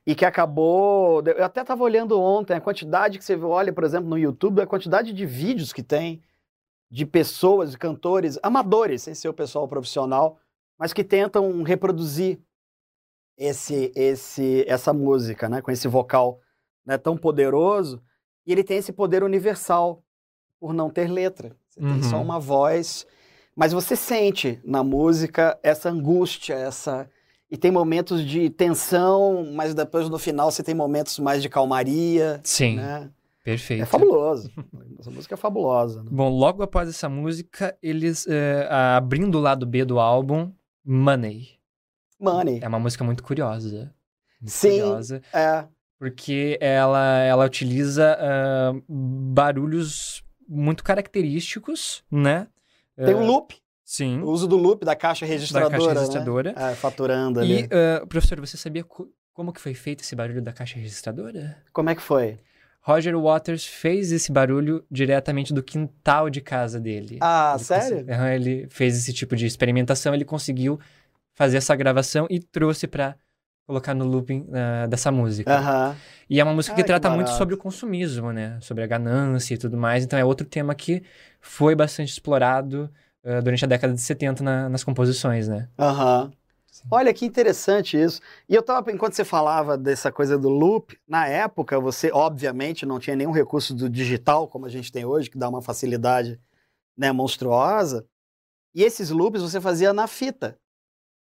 e 0.06 0.16
que 0.16 0.26
acabou. 0.26 1.22
Eu 1.26 1.44
até 1.46 1.62
estava 1.62 1.84
olhando 1.84 2.20
ontem 2.20 2.54
a 2.56 2.62
quantidade 2.62 3.18
que 3.18 3.24
você 3.24 3.36
olha, 3.36 3.72
por 3.72 3.84
exemplo, 3.84 4.10
no 4.10 4.18
YouTube, 4.18 4.62
a 4.62 4.68
quantidade 4.68 5.14
de 5.14 5.26
vídeos 5.26 5.72
que 5.72 5.84
tem 5.84 6.22
de 6.92 7.06
pessoas, 7.06 7.72
de 7.72 7.78
cantores, 7.78 8.40
amadores, 8.42 9.04
sem 9.04 9.14
ser 9.14 9.30
o 9.30 9.34
pessoal 9.34 9.68
profissional, 9.68 10.40
mas 10.78 10.92
que 10.92 11.04
tentam 11.04 11.62
reproduzir 11.62 12.40
esse, 13.38 13.92
esse, 13.96 14.66
essa 14.68 14.92
música, 14.92 15.48
né, 15.48 15.62
com 15.62 15.72
esse 15.72 15.88
vocal 15.88 16.40
né, 16.86 16.98
tão 16.98 17.16
poderoso. 17.16 18.02
E 18.46 18.52
ele 18.52 18.64
tem 18.64 18.78
esse 18.78 18.92
poder 18.92 19.24
universal 19.24 20.04
por 20.60 20.74
não 20.74 20.90
ter 20.90 21.08
letra. 21.10 21.56
Você 21.70 21.80
tem 21.80 22.02
só 22.02 22.18
Uhum. 22.18 22.24
uma 22.24 22.40
voz, 22.40 23.06
mas 23.60 23.74
você 23.74 23.94
sente 23.94 24.58
na 24.64 24.82
música 24.86 25.60
essa 25.62 25.90
angústia, 25.90 26.54
essa 26.54 27.10
e 27.52 27.58
tem 27.58 27.72
momentos 27.72 28.26
de 28.26 28.50
tensão, 28.50 29.52
mas 29.54 29.74
depois 29.74 30.08
no 30.08 30.18
final 30.18 30.50
você 30.50 30.64
tem 30.64 30.74
momentos 30.74 31.20
mais 31.20 31.42
de 31.42 31.50
calmaria, 31.50 32.40
Sim, 32.42 32.78
né? 32.78 33.10
perfeito. 33.44 33.84
É 33.84 33.86
fabuloso. 33.86 34.50
Essa 34.98 35.12
música 35.12 35.34
é 35.34 35.38
fabulosa. 35.38 36.02
Né? 36.02 36.10
Bom, 36.10 36.30
logo 36.30 36.64
após 36.64 36.88
essa 36.88 37.10
música, 37.10 37.78
eles 37.84 38.26
eh, 38.30 38.66
abrindo 38.70 39.38
o 39.38 39.42
lado 39.42 39.66
B 39.66 39.84
do 39.84 40.00
álbum, 40.00 40.54
Money. 40.86 41.50
Money. 42.18 42.60
É 42.62 42.68
uma 42.68 42.80
música 42.80 43.04
muito 43.04 43.24
curiosa. 43.24 43.94
Muito 44.40 44.52
Sim. 44.54 44.70
curiosa, 44.80 45.22
É, 45.34 45.66
porque 45.98 46.58
ela, 46.62 47.20
ela 47.24 47.46
utiliza 47.46 48.18
ah, 48.22 48.74
barulhos 48.88 50.24
muito 50.48 50.82
característicos, 50.82 52.06
né? 52.10 52.48
Tem 53.06 53.16
um 53.16 53.24
Ah, 53.24 53.28
loop, 53.28 53.56
Sim, 53.84 54.20
o 54.22 54.30
uso 54.30 54.48
do 54.48 54.56
loop 54.58 54.86
da 54.86 54.96
caixa 54.96 55.26
registradora, 55.26 55.70
da 55.72 55.78
caixa 55.78 55.94
né? 55.94 56.00
registradora. 56.00 56.54
É, 56.56 56.76
faturando 56.76 57.40
E, 57.42 57.44
ali. 57.44 57.70
ah, 57.72 58.06
professor, 58.08 58.40
você 58.40 58.56
sabia 58.58 58.84
co- 58.84 59.08
como 59.34 59.52
que 59.54 59.60
foi 59.62 59.74
feito 59.74 60.02
esse 60.04 60.16
barulho 60.16 60.42
da 60.42 60.52
caixa 60.54 60.78
registradora? 60.78 61.58
Como 61.74 61.90
é 61.90 61.96
que 61.96 62.02
foi? 62.02 62.38
Roger 62.82 63.18
Waters 63.20 63.66
fez 63.66 64.12
esse 64.12 64.32
barulho 64.32 64.84
diretamente 64.90 65.54
do 65.54 65.62
quintal 65.62 66.30
de 66.30 66.40
casa 66.42 66.80
dele. 66.80 67.18
Ah, 67.22 67.54
Ele 67.56 67.64
sério? 67.64 68.06
consegui- 68.06 68.34
ele 68.36 68.68
fez 68.70 68.98
esse 68.98 69.12
tipo 69.14 69.36
de 69.36 69.46
experimentação, 69.46 70.14
ele 70.14 70.26
conseguiu 70.26 70.80
fazer 71.34 71.58
essa 71.58 71.76
gravação 71.76 72.26
e 72.30 72.40
trouxe 72.40 72.88
pra 72.88 73.16
colocar 73.70 73.94
no 73.94 74.04
looping 74.04 74.48
ah, 74.52 74.88
dessa 74.88 75.12
música. 75.12 75.52
E 76.28 76.40
é 76.40 76.44
uma 76.44 76.54
música 76.56 76.74
que 76.74 76.82
Ai, 76.82 76.84
que 76.84 76.88
trata 76.88 77.08
muito 77.12 77.30
sobre 77.38 77.54
o 77.54 77.58
consumismo, 77.58 78.32
né? 78.32 78.58
Sobre 78.62 78.84
a 78.84 78.88
ganância 78.88 79.54
e 79.54 79.58
tudo 79.60 79.78
mais. 79.78 80.04
Então 80.04 80.18
é 80.18 80.26
outro 80.26 80.44
tema 80.46 80.74
que 80.74 81.04
foi 81.40 81.76
bastante 81.76 82.10
explorado 82.12 82.90
ah, 83.24 83.40
durante 83.42 83.64
a 83.64 83.68
década 83.68 83.94
de 83.94 84.02
70 84.02 84.44
na- 84.44 84.68
nas 84.70 84.84
composições, 84.84 85.48
né? 85.48 85.70
Aham. 85.78 86.32
Olha 86.90 87.14
que 87.14 87.26
interessante 87.26 87.96
isso. 88.02 88.22
E 88.48 88.56
eu 88.56 88.64
tava, 88.64 88.92
enquanto 88.92 89.14
você 89.14 89.24
falava 89.24 89.78
dessa 89.78 90.12
coisa 90.12 90.36
do 90.38 90.50
loop, 90.50 90.98
na 91.08 91.28
época 91.28 91.80
você, 91.80 92.10
obviamente, 92.12 92.86
não 92.88 92.98
tinha 93.00 93.16
nenhum 93.16 93.32
recurso 93.32 93.76
do 93.76 93.88
digital 93.90 94.48
como 94.48 94.66
a 94.66 94.70
gente 94.70 94.92
tem 94.92 95.06
hoje, 95.06 95.30
que 95.30 95.38
dá 95.38 95.48
uma 95.48 95.62
facilidade 95.62 96.40
né, 96.98 97.12
monstruosa. 97.12 98.04
E 98.74 98.84
esses 98.84 99.10
loops 99.12 99.42
você 99.44 99.62
fazia 99.62 99.94
na 99.94 100.08
fita. 100.08 100.58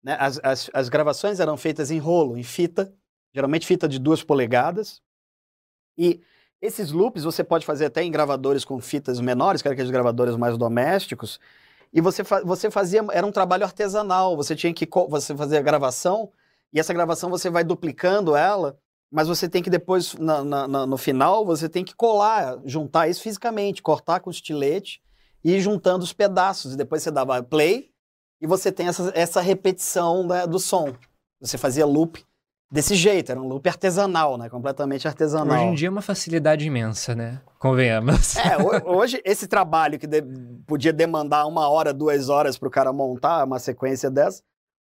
Né? 0.04 0.18
As, 0.20 0.40
as, 0.44 0.70
as 0.74 0.90
gravações 0.90 1.40
eram 1.40 1.58
feitas 1.58 1.92
em 1.92 2.00
rolo, 2.00 2.38
em 2.38 2.44
fita, 2.44 2.94
geralmente 3.34 3.68
fita 3.68 3.88
de 3.88 4.00
duas 4.00 4.24
polegadas. 4.24 5.02
E 5.98 6.22
Esses 6.62 6.92
loops 6.92 7.24
você 7.24 7.44
pode 7.44 7.66
fazer 7.66 7.86
até 7.86 8.04
em 8.04 8.12
gravadores 8.12 8.64
com 8.64 8.80
fitas 8.80 9.20
menores, 9.20 9.62
que 9.62 9.68
eram 9.68 9.74
aqueles 9.74 9.92
gravadores 9.92 10.36
mais 10.36 10.58
domésticos, 10.58 11.40
e 11.92 12.00
você, 12.00 12.24
fa 12.24 12.42
você 12.44 12.70
fazia, 12.70 13.04
era 13.12 13.26
um 13.26 13.32
trabalho 13.32 13.66
artesanal, 13.66 14.38
você 14.38 14.56
tinha 14.56 14.74
que, 14.74 14.88
você 15.10 15.36
fazia 15.36 15.60
a 15.60 15.62
gravação, 15.62 16.32
e 16.72 16.80
essa 16.80 16.94
gravação 16.94 17.30
você 17.30 17.50
vai 17.50 17.64
duplicando 17.64 18.36
ela, 18.36 18.78
mas 19.12 19.28
você 19.28 19.50
tem 19.50 19.62
que 19.62 19.70
depois, 19.70 20.14
na, 20.16 20.44
na, 20.44 20.86
no 20.86 20.98
final, 20.98 21.46
você 21.46 21.68
tem 21.68 21.84
que 21.84 21.94
colar, 21.94 22.60
juntar 22.64 23.10
isso 23.10 23.22
fisicamente, 23.22 23.82
cortar 23.82 24.22
com 24.22 24.30
estilete 24.30 25.02
e 25.44 25.54
ir 25.56 25.60
juntando 25.60 26.04
os 26.04 26.14
pedaços. 26.14 26.74
E 26.74 26.78
depois 26.78 27.04
você 27.04 27.12
dava 27.12 27.44
play 27.44 27.91
e 28.42 28.48
você 28.48 28.72
tem 28.72 28.88
essa, 28.88 29.12
essa 29.16 29.40
repetição 29.40 30.26
né, 30.26 30.48
do 30.48 30.60
som. 30.60 30.94
Você 31.40 31.58
fazia 31.58 31.86
loop 31.86 32.26
desse 32.72 32.96
jeito, 32.96 33.32
era 33.32 33.40
um 33.40 33.48
loop 33.48 33.68
artesanal, 33.68 34.38
né? 34.38 34.50
Completamente 34.50 35.08
artesanal. 35.08 35.58
Hoje 35.58 35.66
em 35.66 35.76
dia 35.76 35.88
é 35.90 35.92
uma 35.92 36.02
facilidade 36.02 36.66
imensa, 36.66 37.14
né? 37.14 37.42
Convenhamos. 37.60 38.36
É, 38.38 38.58
hoje 38.86 39.22
esse 39.26 39.48
trabalho 39.48 40.00
que 40.00 40.08
de, 40.08 40.24
podia 40.66 40.94
demandar 40.94 41.46
uma 41.46 41.70
hora, 41.70 41.94
duas 41.94 42.30
horas 42.30 42.58
para 42.58 42.68
o 42.68 42.72
cara 42.72 42.92
montar 42.92 43.46
uma 43.46 43.60
sequência 43.60 44.10
dessa, 44.10 44.42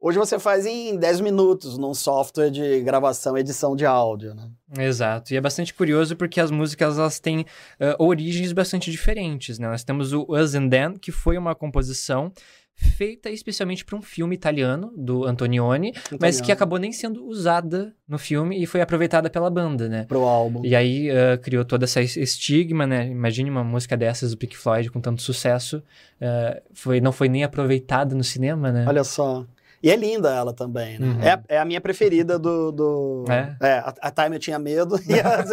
Hoje 0.05 0.19
você 0.19 0.37
faz 0.37 0.67
em 0.67 0.97
10 0.97 1.21
minutos 1.21 1.79
num 1.79 1.93
software 1.93 2.51
de 2.51 2.81
gravação 2.81 3.35
edição 3.35 3.75
de 3.75 3.87
áudio, 3.87 4.35
né? 4.35 4.51
Exato. 4.77 5.33
E 5.33 5.37
é 5.37 5.41
bastante 5.41 5.73
curioso 5.73 6.15
porque 6.15 6.39
as 6.39 6.51
músicas 6.51 6.99
elas 6.99 7.19
têm 7.19 7.41
uh, 7.41 7.95
origens 7.97 8.51
bastante 8.53 8.91
diferentes, 8.91 9.57
né? 9.57 9.67
Nós 9.67 9.83
temos 9.83 10.13
o 10.13 10.25
Us 10.29 10.53
and 10.53 10.69
Then, 10.69 10.93
que 10.99 11.11
foi 11.11 11.39
uma 11.39 11.55
composição 11.55 12.31
feita 12.75 13.29
especialmente 13.29 13.85
para 13.85 13.95
um 13.95 14.01
filme 14.01 14.35
italiano 14.35 14.91
do 14.95 15.25
Antonioni, 15.25 15.89
Antonioni, 15.89 15.93
mas 16.19 16.41
que 16.41 16.51
acabou 16.51 16.77
nem 16.77 16.91
sendo 16.91 17.25
usada 17.25 17.93
no 18.07 18.17
filme 18.17 18.61
e 18.61 18.65
foi 18.65 18.81
aproveitada 18.81 19.29
pela 19.29 19.49
banda, 19.49 19.87
né? 19.87 20.05
Pro 20.05 20.23
álbum. 20.23 20.61
E 20.63 20.75
aí 20.75 21.09
uh, 21.09 21.37
criou 21.41 21.63
toda 21.63 21.85
essa 21.85 22.01
estigma, 22.01 22.85
né? 22.85 23.07
Imagine 23.07 23.49
uma 23.49 23.63
música 23.63 23.95
dessas 23.95 24.31
do 24.31 24.37
Pink 24.37 24.57
Floyd 24.57 24.89
com 24.91 24.99
tanto 24.99 25.21
sucesso, 25.21 25.77
uh, 26.21 26.61
foi 26.73 26.99
não 26.99 27.11
foi 27.11 27.29
nem 27.29 27.43
aproveitada 27.43 28.15
no 28.15 28.23
cinema, 28.23 28.71
né? 28.71 28.85
Olha 28.87 29.03
só. 29.03 29.45
E 29.81 29.91
é 29.91 29.95
linda 29.95 30.33
ela 30.33 30.51
também, 30.51 30.97
né? 30.97 31.07
Uhum. 31.07 31.21
É, 31.21 31.55
é, 31.55 31.59
a 31.59 31.65
minha 31.65 31.79
preferida 31.79 32.39
do... 32.39 32.71
do... 32.71 33.25
É? 33.29 33.55
é 33.61 33.73
a, 33.73 33.93
a, 34.01 34.11
Time 34.11 34.35
eu 34.35 34.39
tinha 34.39 34.57
medo 34.57 34.99
e 35.07 35.19
a, 35.19 35.45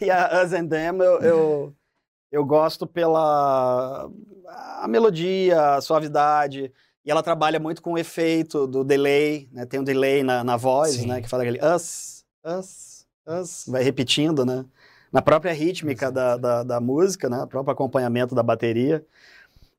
e 0.00 0.10
a 0.10 0.42
Us 0.42 0.52
and 0.54 0.68
Them 0.68 0.98
eu, 1.00 1.20
eu, 1.20 1.74
eu 2.30 2.44
gosto 2.44 2.86
pela 2.86 4.10
a 4.80 4.88
melodia, 4.88 5.74
a 5.74 5.80
suavidade. 5.80 6.72
E 7.04 7.10
ela 7.10 7.22
trabalha 7.22 7.60
muito 7.60 7.80
com 7.80 7.92
o 7.92 7.98
efeito 7.98 8.66
do 8.66 8.82
delay, 8.82 9.48
né? 9.52 9.64
Tem 9.64 9.78
um 9.78 9.84
delay 9.84 10.22
na, 10.24 10.42
na 10.42 10.56
voz, 10.56 10.94
Sim. 10.94 11.06
né? 11.06 11.20
Que 11.20 11.28
fala 11.28 11.44
aquele 11.44 11.60
us, 11.64 12.24
us, 12.44 13.06
us, 13.26 13.64
vai 13.68 13.82
repetindo, 13.82 14.44
né? 14.44 14.64
Na 15.12 15.22
própria 15.22 15.52
rítmica 15.52 16.10
da, 16.10 16.36
da, 16.36 16.62
da 16.64 16.80
música, 16.80 17.30
né? 17.30 17.42
O 17.42 17.46
próprio 17.46 17.72
acompanhamento 17.72 18.34
da 18.34 18.42
bateria. 18.42 19.06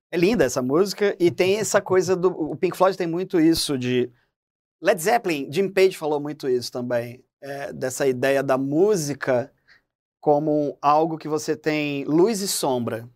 É 0.09 0.17
linda 0.17 0.45
essa 0.45 0.61
música 0.61 1.17
e 1.19 1.29
tem 1.29 1.57
essa 1.57 1.81
coisa 1.81 2.15
do. 2.15 2.29
O 2.29 2.55
Pink 2.55 2.77
Floyd 2.77 2.97
tem 2.97 3.07
muito 3.07 3.39
isso 3.39 3.77
de. 3.77 4.09
Led 4.81 5.01
Zeppelin, 5.01 5.51
Jim 5.51 5.67
Page 5.69 5.97
falou 5.97 6.19
muito 6.19 6.47
isso 6.47 6.71
também, 6.71 7.23
é, 7.41 7.73
dessa 7.73 8.07
ideia 8.07 8.43
da 8.43 8.57
música 8.57 9.51
como 10.27 10.77
algo 10.81 11.17
que 11.17 11.29
você 11.29 11.55
tem 11.55 12.03
luz 12.03 12.41
e 12.41 12.49
sombra. 12.49 13.09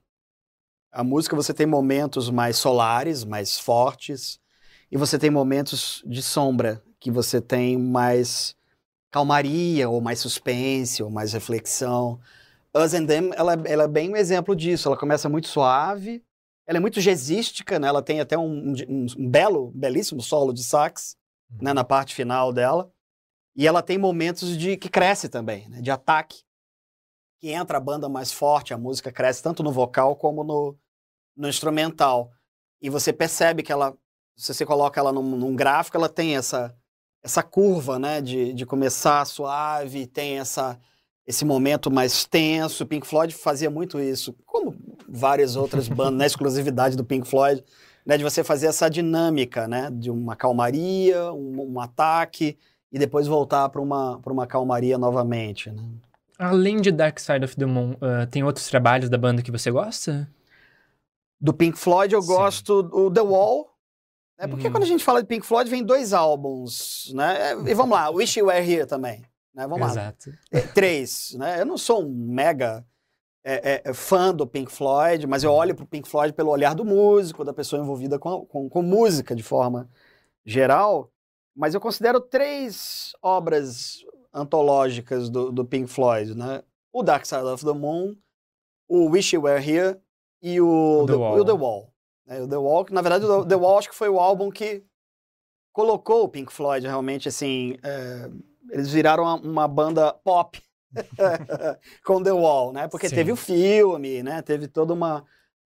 A 0.93 1.03
música 1.03 1.35
você 1.35 1.53
tem 1.53 1.65
momentos 1.65 2.29
mais 2.29 2.55
solares, 2.55 3.25
mais 3.25 3.59
fortes, 3.59 4.39
e 4.89 4.95
você 4.95 5.19
tem 5.19 5.29
momentos 5.29 6.01
de 6.05 6.23
sombra, 6.23 6.81
que 7.01 7.11
você 7.11 7.41
tem 7.41 7.77
mais 7.77 8.55
calmaria, 9.11 9.89
ou 9.89 9.99
mais 9.99 10.19
suspense, 10.19 11.03
ou 11.03 11.09
mais 11.09 11.33
reflexão. 11.33 12.17
Us 12.73 12.93
and 12.93 13.05
Them, 13.07 13.31
ela, 13.35 13.61
ela 13.65 13.83
é 13.83 13.87
bem 13.89 14.09
um 14.09 14.15
exemplo 14.15 14.55
disso. 14.55 14.87
Ela 14.87 14.95
começa 14.95 15.27
muito 15.27 15.49
suave, 15.49 16.23
ela 16.65 16.77
é 16.77 16.79
muito 16.79 17.01
jazzística, 17.01 17.77
né? 17.77 17.89
Ela 17.89 18.01
tem 18.01 18.21
até 18.21 18.37
um, 18.37 18.73
um, 18.87 19.05
um 19.17 19.29
belo, 19.29 19.69
belíssimo 19.75 20.21
solo 20.21 20.53
de 20.53 20.63
sax, 20.63 21.17
uhum. 21.51 21.57
né? 21.61 21.73
Na 21.73 21.83
parte 21.83 22.15
final 22.15 22.53
dela. 22.53 22.89
E 23.53 23.67
ela 23.67 23.81
tem 23.81 23.97
momentos 23.97 24.57
de 24.57 24.77
que 24.77 24.87
cresce 24.87 25.27
também, 25.27 25.67
né? 25.67 25.81
De 25.81 25.91
ataque. 25.91 26.49
Que 27.41 27.49
entra 27.49 27.77
a 27.77 27.81
banda 27.81 28.07
mais 28.07 28.31
forte, 28.31 28.73
a 28.73 28.77
música 28.77 29.11
cresce 29.11 29.41
tanto 29.41 29.63
no 29.63 29.71
vocal 29.71 30.15
como 30.15 30.43
no, 30.43 30.77
no 31.35 31.49
instrumental. 31.49 32.31
E 32.79 32.89
você 32.89 33.11
percebe 33.11 33.63
que 33.63 33.71
ela, 33.71 33.97
se 34.37 34.53
você 34.53 34.65
coloca 34.65 34.99
ela 34.99 35.11
num, 35.11 35.35
num 35.35 35.55
gráfico, 35.55 35.97
ela 35.97 36.07
tem 36.07 36.37
essa, 36.37 36.73
essa 37.23 37.41
curva, 37.41 37.97
né? 37.97 38.21
De, 38.21 38.53
de 38.53 38.65
começar 38.65 39.25
suave, 39.25 40.07
tem 40.07 40.39
essa 40.39 40.79
esse 41.25 41.45
momento 41.45 41.91
mais 41.91 42.25
tenso. 42.25 42.85
Pink 42.85 43.07
Floyd 43.07 43.33
fazia 43.33 43.69
muito 43.69 43.99
isso, 43.99 44.35
como 44.45 44.75
várias 45.07 45.55
outras 45.55 45.87
bandas, 45.87 46.17
na 46.17 46.25
exclusividade 46.27 46.95
do 46.95 47.05
Pink 47.05 47.27
Floyd, 47.27 47.63
né, 48.05 48.17
de 48.17 48.23
você 48.23 48.43
fazer 48.43 48.67
essa 48.67 48.89
dinâmica, 48.89 49.67
né, 49.67 49.89
de 49.91 50.09
uma 50.09 50.35
calmaria, 50.35 51.31
um, 51.31 51.73
um 51.73 51.79
ataque 51.79 52.57
e 52.91 52.99
depois 52.99 53.27
voltar 53.27 53.69
para 53.69 53.81
uma, 53.81 54.19
uma 54.25 54.47
calmaria 54.47 54.97
novamente. 54.97 55.69
Né? 55.69 55.81
Além 56.41 56.81
de 56.81 56.91
Dark 56.91 57.19
Side 57.19 57.45
of 57.45 57.55
the 57.55 57.67
Moon, 57.67 57.91
uh, 57.91 58.25
tem 58.31 58.43
outros 58.43 58.67
trabalhos 58.67 59.11
da 59.11 59.17
banda 59.17 59.43
que 59.43 59.51
você 59.51 59.69
gosta? 59.69 60.27
Do 61.39 61.53
Pink 61.53 61.77
Floyd 61.77 62.15
eu 62.15 62.21
Sim. 62.21 62.27
gosto 62.27 62.81
do 62.81 63.11
The 63.11 63.21
Wall. 63.21 63.71
Né, 64.39 64.47
porque 64.47 64.65
uhum. 64.65 64.73
quando 64.73 64.83
a 64.83 64.87
gente 64.87 65.03
fala 65.03 65.21
de 65.21 65.27
Pink 65.27 65.45
Floyd, 65.45 65.69
vem 65.69 65.83
dois 65.83 66.13
álbuns, 66.13 67.11
né? 67.13 67.51
E 67.67 67.75
vamos 67.75 67.95
lá, 67.95 68.09
Wish 68.09 68.39
You 68.39 68.47
Were 68.47 68.59
Here 68.59 68.87
também. 68.87 69.23
Né? 69.53 69.67
Vamos 69.67 69.91
Exato. 69.91 70.31
lá. 70.31 70.35
É, 70.51 70.61
três, 70.61 71.35
né? 71.37 71.61
Eu 71.61 71.65
não 71.67 71.77
sou 71.77 72.03
um 72.03 72.09
mega 72.09 72.83
é, 73.43 73.83
é, 73.85 73.93
fã 73.93 74.33
do 74.33 74.47
Pink 74.47 74.71
Floyd, 74.71 75.27
mas 75.27 75.43
eu 75.43 75.53
olho 75.53 75.75
para 75.75 75.83
o 75.83 75.87
Pink 75.87 76.09
Floyd 76.09 76.33
pelo 76.33 76.49
olhar 76.49 76.73
do 76.73 76.83
músico, 76.83 77.45
da 77.45 77.53
pessoa 77.53 77.79
envolvida 77.79 78.17
com, 78.17 78.47
com, 78.47 78.67
com, 78.67 78.81
música 78.81 79.35
de 79.35 79.43
forma 79.43 79.87
geral. 80.43 81.11
Mas 81.55 81.75
eu 81.75 81.81
considero 81.81 82.19
três 82.19 83.13
obras 83.21 84.03
antológicas 84.33 85.29
do, 85.29 85.51
do 85.51 85.65
Pink 85.65 85.87
Floyd, 85.87 86.35
né? 86.35 86.63
O 86.91 87.03
Dark 87.03 87.25
Side 87.25 87.43
of 87.43 87.65
the 87.65 87.73
Moon, 87.73 88.15
o 88.87 89.09
Wish 89.09 89.35
You 89.35 89.43
Were 89.43 89.61
Here 89.61 89.97
e 90.41 90.59
o 90.59 91.05
The, 91.05 91.13
the 91.13 91.19
Wall. 91.19 91.37
O 91.37 91.45
The 91.45 91.51
Wall. 91.51 91.93
É, 92.27 92.41
o 92.41 92.47
The 92.47 92.57
Wall, 92.57 92.85
que, 92.85 92.93
na 92.93 93.01
verdade, 93.01 93.25
o 93.25 93.45
The 93.45 93.55
Wall 93.55 93.77
acho 93.77 93.89
que 93.89 93.95
foi 93.95 94.09
o 94.09 94.19
álbum 94.19 94.49
que 94.49 94.83
colocou 95.73 96.23
o 96.23 96.29
Pink 96.29 96.51
Floyd 96.51 96.85
realmente 96.85 97.29
assim 97.29 97.77
é, 97.81 98.29
eles 98.71 98.91
viraram 98.91 99.23
uma, 99.23 99.35
uma 99.35 99.67
banda 99.67 100.13
pop 100.13 100.61
com 102.05 102.21
The 102.21 102.31
Wall, 102.31 102.73
né? 102.73 102.87
Porque 102.87 103.09
Sim. 103.09 103.15
teve 103.15 103.31
o 103.31 103.35
filme, 103.35 104.23
né? 104.23 104.41
Teve 104.41 104.67
toda 104.67 104.93
uma, 104.93 105.25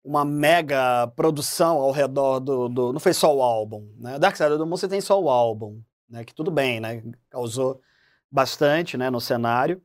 uma 0.04 0.24
mega 0.24 1.08
produção 1.16 1.78
ao 1.78 1.92
redor 1.92 2.40
do, 2.40 2.70
do, 2.70 2.94
Não 2.94 3.00
foi 3.00 3.14
só 3.14 3.36
o 3.36 3.42
álbum, 3.42 3.88
né? 3.98 4.20
Dark 4.20 4.36
Side 4.36 4.52
of 4.52 4.60
the 4.60 4.66
Moon 4.66 4.78
você 4.78 4.88
tem 4.88 5.02
só 5.02 5.22
o 5.22 5.30
álbum, 5.30 5.82
né? 6.10 6.24
Que 6.24 6.34
tudo 6.34 6.52
bem, 6.52 6.80
né? 6.80 7.04
Causou 7.30 7.82
bastante, 8.32 8.98
né? 8.98 9.10
No 9.10 9.22
cenário. 9.22 9.82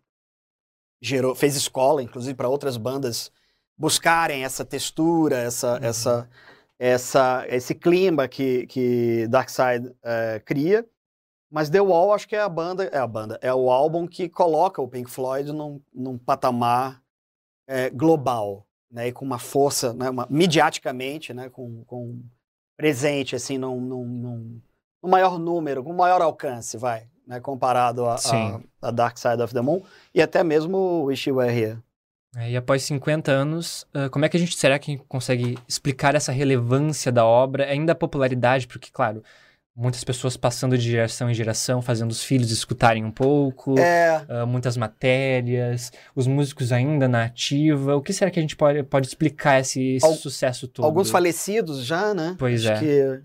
Gerou, 1.00 1.34
fez 1.34 1.56
escola, 1.56 2.02
inclusive, 2.02 2.34
para 2.34 2.48
outras 2.48 2.76
bandas 2.76 3.32
buscarem 3.76 4.44
essa 4.44 4.64
textura, 4.64 5.36
essa, 5.36 5.72
uhum. 5.72 5.84
essa, 5.84 6.30
essa, 6.78 7.44
esse 7.48 7.74
clima 7.74 8.28
que, 8.28 8.66
que 8.66 9.26
Dark 9.28 9.48
Side 9.48 9.92
é, 10.02 10.40
cria. 10.44 10.86
Mas 11.50 11.68
The 11.68 11.80
Wall 11.80 12.14
acho 12.14 12.28
que 12.28 12.36
é 12.36 12.40
a 12.40 12.48
banda, 12.48 12.84
é 12.84 12.98
a 12.98 13.06
banda, 13.06 13.38
é 13.42 13.52
o 13.52 13.70
álbum 13.70 14.06
que 14.06 14.28
coloca 14.28 14.80
o 14.80 14.88
Pink 14.88 15.10
Floyd 15.10 15.52
num, 15.52 15.82
num 15.92 16.16
patamar 16.16 17.02
é, 17.66 17.90
global, 17.90 18.66
né? 18.90 19.08
E 19.08 19.12
com 19.12 19.24
uma 19.24 19.38
força, 19.38 19.92
né? 19.92 20.08
Uma, 20.08 20.26
mediaticamente, 20.30 21.34
né? 21.34 21.50
Com, 21.50 21.84
com 21.84 22.22
presente, 22.76 23.36
assim, 23.36 23.58
num, 23.58 23.80
num, 23.80 24.04
num, 24.04 24.62
num 25.02 25.10
maior 25.10 25.38
número, 25.38 25.84
com 25.84 25.92
maior 25.92 26.22
alcance, 26.22 26.76
vai, 26.76 27.06
né? 27.26 27.40
Comparado 27.40 28.06
a, 28.06 28.16
a, 28.16 28.60
a, 28.88 28.90
Dark 28.90 29.16
Side 29.18 29.42
of 29.42 29.52
the 29.52 29.60
Moon 29.60 29.82
e 30.14 30.20
até 30.20 30.42
mesmo 30.42 31.04
Wish 31.04 31.28
You 31.28 31.36
Were 31.36 31.52
Here. 31.52 31.78
É, 32.36 32.50
e 32.50 32.56
após 32.56 32.82
50 32.84 33.30
anos, 33.30 33.86
uh, 33.94 34.08
como 34.10 34.24
é 34.24 34.28
que 34.28 34.36
a 34.36 34.40
gente 34.40 34.56
será 34.56 34.78
que 34.78 34.96
consegue 35.06 35.58
explicar 35.68 36.14
essa 36.14 36.32
relevância 36.32 37.12
da 37.12 37.26
obra, 37.26 37.66
ainda 37.66 37.92
a 37.92 37.94
popularidade, 37.94 38.66
porque, 38.66 38.90
claro, 38.90 39.22
muitas 39.76 40.02
pessoas 40.02 40.34
passando 40.34 40.76
de 40.76 40.90
geração 40.90 41.30
em 41.30 41.34
geração, 41.34 41.82
fazendo 41.82 42.10
os 42.10 42.22
filhos 42.24 42.50
escutarem 42.50 43.04
um 43.04 43.10
pouco, 43.10 43.78
é. 43.78 44.24
uh, 44.28 44.46
muitas 44.46 44.78
matérias, 44.78 45.92
os 46.14 46.26
músicos 46.26 46.72
ainda 46.72 47.06
na 47.06 47.24
ativa. 47.24 47.96
O 47.96 48.02
que 48.02 48.14
será 48.14 48.30
que 48.30 48.38
a 48.38 48.42
gente 48.42 48.56
pode, 48.56 48.82
pode 48.84 49.08
explicar 49.08 49.60
esse, 49.60 49.96
esse 49.96 50.06
Al 50.06 50.14
sucesso 50.14 50.66
todo? 50.68 50.86
Alguns 50.86 51.10
falecidos 51.10 51.84
já, 51.84 52.14
né? 52.14 52.34
Pois 52.38 52.64
acho 52.64 52.84
é. 52.84 52.86
Que... 52.86 53.22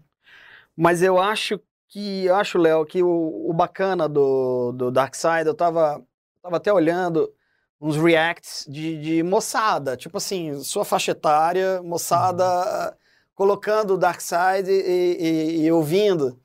Mas 0.75 1.01
eu 1.01 1.17
acho 1.17 1.59
que, 1.87 2.25
eu 2.25 2.35
acho, 2.35 2.57
Léo, 2.57 2.85
que 2.85 3.01
o, 3.03 3.49
o, 3.49 3.53
bacana 3.53 4.07
do, 4.09 4.71
do 4.73 4.91
Dark 4.91 5.15
Side, 5.15 5.45
eu 5.47 5.53
tava, 5.53 6.03
tava 6.41 6.57
até 6.57 6.71
olhando 6.71 7.31
uns 7.79 7.95
reacts 7.95 8.65
de, 8.67 8.97
de 8.99 9.23
moçada, 9.23 9.95
tipo 9.95 10.17
assim, 10.17 10.61
sua 10.63 10.83
faixa 10.85 11.11
etária, 11.11 11.81
moçada... 11.81 12.43
Uhum 12.91 12.97
colocando 13.37 13.93
o 13.93 13.97
Dark 13.99 14.19
Side 14.19 14.67
e, 14.71 15.17
e, 15.19 15.65
e 15.65 15.71
ouvindo. 15.71 16.39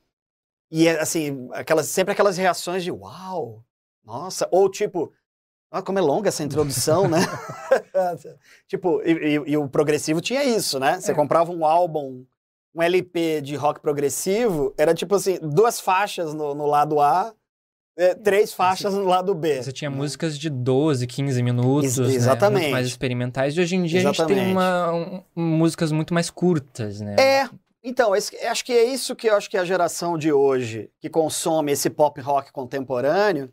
E 0.70 0.86
assim, 0.90 1.48
aquelas, 1.52 1.86
sempre 1.86 2.12
aquelas 2.12 2.36
reações 2.36 2.84
de 2.84 2.90
uau, 2.92 3.64
nossa, 4.04 4.46
ou 4.52 4.68
tipo, 4.68 5.10
Ah, 5.70 5.80
como 5.80 5.98
é 5.98 6.02
longa 6.02 6.28
essa 6.28 6.42
introdução, 6.44 7.08
né? 7.08 7.16
tipo, 8.68 9.00
e, 9.06 9.12
e- 9.12 9.52
e 9.52 9.56
o 9.56 9.66
progressivo 9.70 10.20
tinha 10.20 10.44
isso, 10.44 10.78
né? 10.78 11.00
Você 11.00 11.12
É. 11.12 11.14
comprava 11.14 11.50
um 11.50 11.64
álbum, 11.64 12.26
um 12.74 12.82
LP 12.82 13.40
de 13.42 13.54
rock 13.56 13.80
progressivo, 13.80 14.74
era 14.78 14.94
tipo 14.94 15.14
assim, 15.14 15.38
duas 15.42 15.78
faixas 15.80 16.32
no, 16.34 16.54
no 16.54 16.66
lado 16.66 17.00
A, 17.00 17.34
é, 17.96 18.14
três 18.14 18.54
faixas 18.54 18.94
no 18.94 19.04
lado 19.04 19.34
B. 19.34 19.62
Você 19.62 19.70
tinha 19.72 19.90
né? 19.90 19.96
músicas 19.96 20.38
de 20.38 20.48
12, 20.48 21.06
15 21.06 21.42
minutos, 21.42 21.98
Ex- 21.98 22.08
né? 22.08 22.14
exatamente. 22.14 22.62
Muito 22.62 22.72
mais 22.72 22.86
experimentais. 22.86 23.54
E 23.56 23.60
hoje 23.60 23.76
em 23.76 23.82
dia 23.84 24.00
a 24.00 24.02
gente 24.04 24.16
tem 24.26 24.36
Exatamente. 24.38 24.52
uma, 24.52 24.92
um- 24.92 25.22
músicas 25.36 25.92
muito 25.92 26.14
mais 26.14 26.30
curtas, 26.30 27.02
né? 27.02 27.16
É, 27.18 27.48
então, 27.84 28.16
esse- 28.16 28.34
acho 28.46 28.64
que 28.64 28.72
é 28.72 28.84
isso 28.84 29.14
que 29.14 29.28
eu 29.28 29.36
acho 29.36 29.50
que 29.50 29.58
a 29.58 29.64
geração 29.64 30.16
de 30.16 30.32
hoje, 30.32 30.90
que 31.00 31.10
consome 31.10 31.72
esse 31.72 31.90
pop 31.90 32.18
rock 32.22 32.50
contemporâneo, 32.50 33.52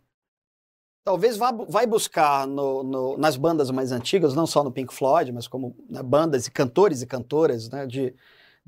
talvez 1.03 1.35
vá, 1.37 1.51
vai 1.51 1.85
buscar 1.85 2.47
no- 2.47 2.83
no- 2.83 3.17
nas 3.17 3.35
bandas 3.35 3.69
mais 3.71 3.91
antigas, 3.91 4.33
não 4.33 4.47
só 4.47 4.63
no 4.63 4.71
Pink 4.71 4.93
Floyd, 4.93 5.31
mas 5.33 5.47
como 5.49 5.75
né, 5.89 6.01
bandas 6.03 6.47
e 6.47 6.51
cantores 6.51 7.01
e 7.01 7.05
cantoras 7.07 7.69
né, 7.69 7.85
de, 7.85 8.13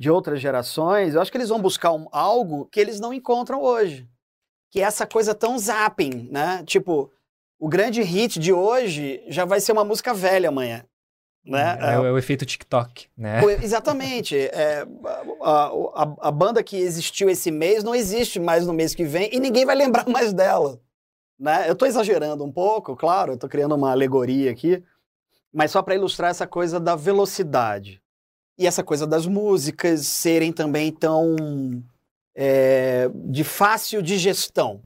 de 0.01 0.09
outras 0.09 0.41
gerações, 0.41 1.13
eu 1.13 1.21
acho 1.21 1.31
que 1.31 1.37
eles 1.37 1.49
vão 1.49 1.61
buscar 1.61 1.91
um- 1.93 2.07
algo 2.11 2.65
que 2.71 2.79
eles 2.79 2.99
não 2.99 3.13
encontram 3.13 3.61
hoje, 3.61 4.09
que 4.71 4.79
é 4.79 4.83
essa 4.83 5.05
coisa 5.05 5.35
tão 5.35 5.59
zapping, 5.59 6.27
né? 6.31 6.63
Tipo, 6.65 7.11
o 7.59 7.69
grande 7.69 8.01
hit 8.01 8.39
de 8.39 8.51
hoje 8.51 9.23
já 9.27 9.45
vai 9.45 9.59
ser 9.59 9.71
uma 9.73 9.85
música 9.85 10.11
velha 10.11 10.49
amanhã. 10.49 10.83
Né? 11.45 11.77
É, 11.81 11.99
o- 11.99 12.05
é 12.05 12.11
o 12.11 12.17
efeito 12.17 12.45
TikTok, 12.47 13.07
né? 13.15 13.41
Exatamente. 13.63 14.35
É, 14.53 14.85
a, 15.41 15.71
a- 16.03 16.15
a 16.29 16.31
banda 16.31 16.63
que 16.63 16.77
existiu 16.77 17.29
esse 17.29 17.51
mês 17.51 17.83
não 17.83 17.93
existe 17.93 18.39
mais 18.39 18.65
no 18.65 18.73
mês 18.73 18.95
que 18.95 19.03
vem 19.03 19.29
e 19.31 19.39
ninguém 19.39 19.65
vai 19.65 19.75
lembrar 19.75 20.05
mais 20.09 20.33
dela. 20.33 20.79
Né? 21.39 21.67
Eu 21.67 21.73
estou 21.73 21.87
exagerando 21.87 22.43
um 22.43 22.51
pouco, 22.51 22.95
claro, 22.95 23.31
eu 23.31 23.35
estou 23.35 23.49
criando 23.49 23.75
uma 23.75 23.91
alegoria 23.91 24.49
aqui, 24.51 24.83
mas 25.53 25.69
só 25.71 25.81
para 25.83 25.93
ilustrar 25.95 26.31
essa 26.31 26.47
coisa 26.47 26.79
da 26.79 26.95
velocidade. 26.95 28.01
E 28.61 28.67
essa 28.67 28.83
coisa 28.83 29.07
das 29.07 29.25
músicas 29.25 30.05
serem 30.05 30.53
também 30.53 30.91
tão 30.91 31.83
é, 32.35 33.09
de 33.11 33.43
fácil 33.43 34.03
digestão. 34.03 34.83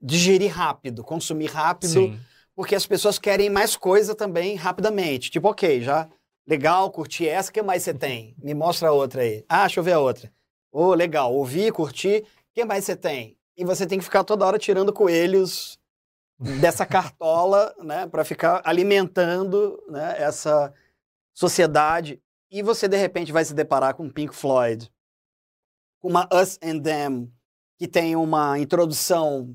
Digerir 0.00 0.50
rápido, 0.50 1.04
consumir 1.04 1.50
rápido 1.50 1.90
Sim. 1.90 2.18
porque 2.56 2.74
as 2.74 2.86
pessoas 2.86 3.18
querem 3.18 3.50
mais 3.50 3.76
coisa 3.76 4.14
também 4.14 4.56
rapidamente. 4.56 5.30
Tipo, 5.30 5.50
ok, 5.50 5.82
já 5.82 6.08
legal, 6.46 6.90
curti 6.90 7.28
essa, 7.28 7.50
o 7.50 7.52
que 7.52 7.60
mais 7.60 7.82
você 7.82 7.92
tem? 7.92 8.34
Me 8.42 8.54
mostra 8.54 8.88
a 8.88 8.92
outra 8.92 9.20
aí. 9.20 9.44
Ah, 9.46 9.66
deixa 9.66 9.80
eu 9.80 9.84
ver 9.84 9.92
a 9.92 10.00
outra. 10.00 10.32
Ô, 10.72 10.94
legal, 10.94 11.34
ouvi, 11.34 11.70
curti, 11.70 12.24
o 12.24 12.54
que 12.54 12.64
mais 12.64 12.86
você 12.86 12.96
tem? 12.96 13.36
E 13.58 13.62
você 13.62 13.86
tem 13.86 13.98
que 13.98 14.06
ficar 14.06 14.24
toda 14.24 14.46
hora 14.46 14.58
tirando 14.58 14.90
coelhos 14.90 15.78
dessa 16.62 16.86
cartola, 16.88 17.74
né, 17.84 18.06
para 18.06 18.24
ficar 18.24 18.62
alimentando, 18.64 19.78
né, 19.90 20.14
essa 20.16 20.72
sociedade. 21.34 22.21
E 22.52 22.62
você 22.62 22.86
de 22.86 22.98
repente 22.98 23.32
vai 23.32 23.44
se 23.44 23.54
deparar 23.54 23.94
com 23.94 24.10
Pink 24.10 24.34
Floyd, 24.34 24.90
com 25.98 26.08
uma 26.10 26.28
Us 26.30 26.58
and 26.62 26.80
Them, 26.80 27.32
que 27.78 27.88
tem 27.88 28.14
uma 28.14 28.58
introdução 28.58 29.54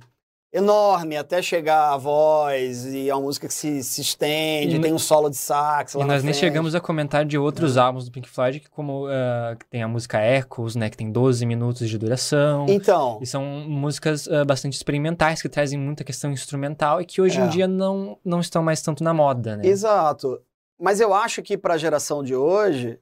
enorme 0.52 1.16
até 1.16 1.40
chegar 1.40 1.94
a 1.94 1.98
voz 1.98 2.86
e 2.86 3.12
a 3.12 3.16
música 3.18 3.48
que 3.48 3.54
se, 3.54 3.84
se 3.84 4.02
estende, 4.02 4.78
E 4.78 4.82
tem 4.82 4.94
um 4.94 4.98
solo 4.98 5.30
de 5.30 5.36
sax 5.36 5.94
lá 5.94 6.06
E 6.06 6.08
nós 6.08 6.24
nem 6.24 6.34
chegamos 6.34 6.74
a 6.74 6.80
comentar 6.80 7.26
de 7.26 7.38
outros 7.38 7.78
álbuns 7.78 8.06
do 8.06 8.12
Pink 8.12 8.28
Floyd, 8.28 8.62
que 8.62 8.70
como 8.70 9.06
ah, 9.08 9.56
que 9.60 9.68
tem 9.68 9.84
a 9.84 9.88
música 9.88 10.20
Echoes, 10.26 10.76
né? 10.76 10.90
Que 10.90 10.98
tem 10.98 11.12
12 11.12 11.46
minutos 11.46 11.88
de 11.88 11.98
duração. 12.00 12.66
Então, 12.68 13.20
E 13.22 13.28
são 13.28 13.44
músicas 13.44 14.28
ah, 14.28 14.44
bastante 14.44 14.74
experimentais, 14.74 15.40
que 15.42 15.50
trazem 15.50 15.78
muita 15.78 16.04
questão 16.04 16.32
instrumental 16.32 17.00
e 17.00 17.06
que 17.06 17.22
hoje 17.22 17.40
É. 17.40 17.46
em 17.46 17.50
dia 17.50 17.68
não, 17.68 18.18
não 18.26 18.40
estão 18.40 18.64
mais 18.64 18.82
tanto 18.82 19.04
na 19.04 19.14
moda, 19.14 19.58
né? 19.58 19.68
exato. 19.68 20.42
Mas 20.80 21.00
eu 21.00 21.14
acho 21.14 21.42
que 21.42 21.58
para 21.58 21.74
a 21.74 21.78
geração 21.78 22.24
de 22.24 22.36
hoje, 22.36 23.00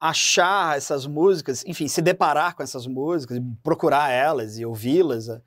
achar 0.00 0.76
essas 0.76 1.06
músicas, 1.06 1.62
enfim, 1.66 1.86
se 1.86 2.00
deparar 2.00 2.56
com 2.56 2.62
essas 2.62 2.86
músicas, 2.86 3.38
procurar 3.62 4.10
elas 4.10 4.58
e 4.58 4.64
ouvi-las, 4.64 5.28
eh, 5.28 5.40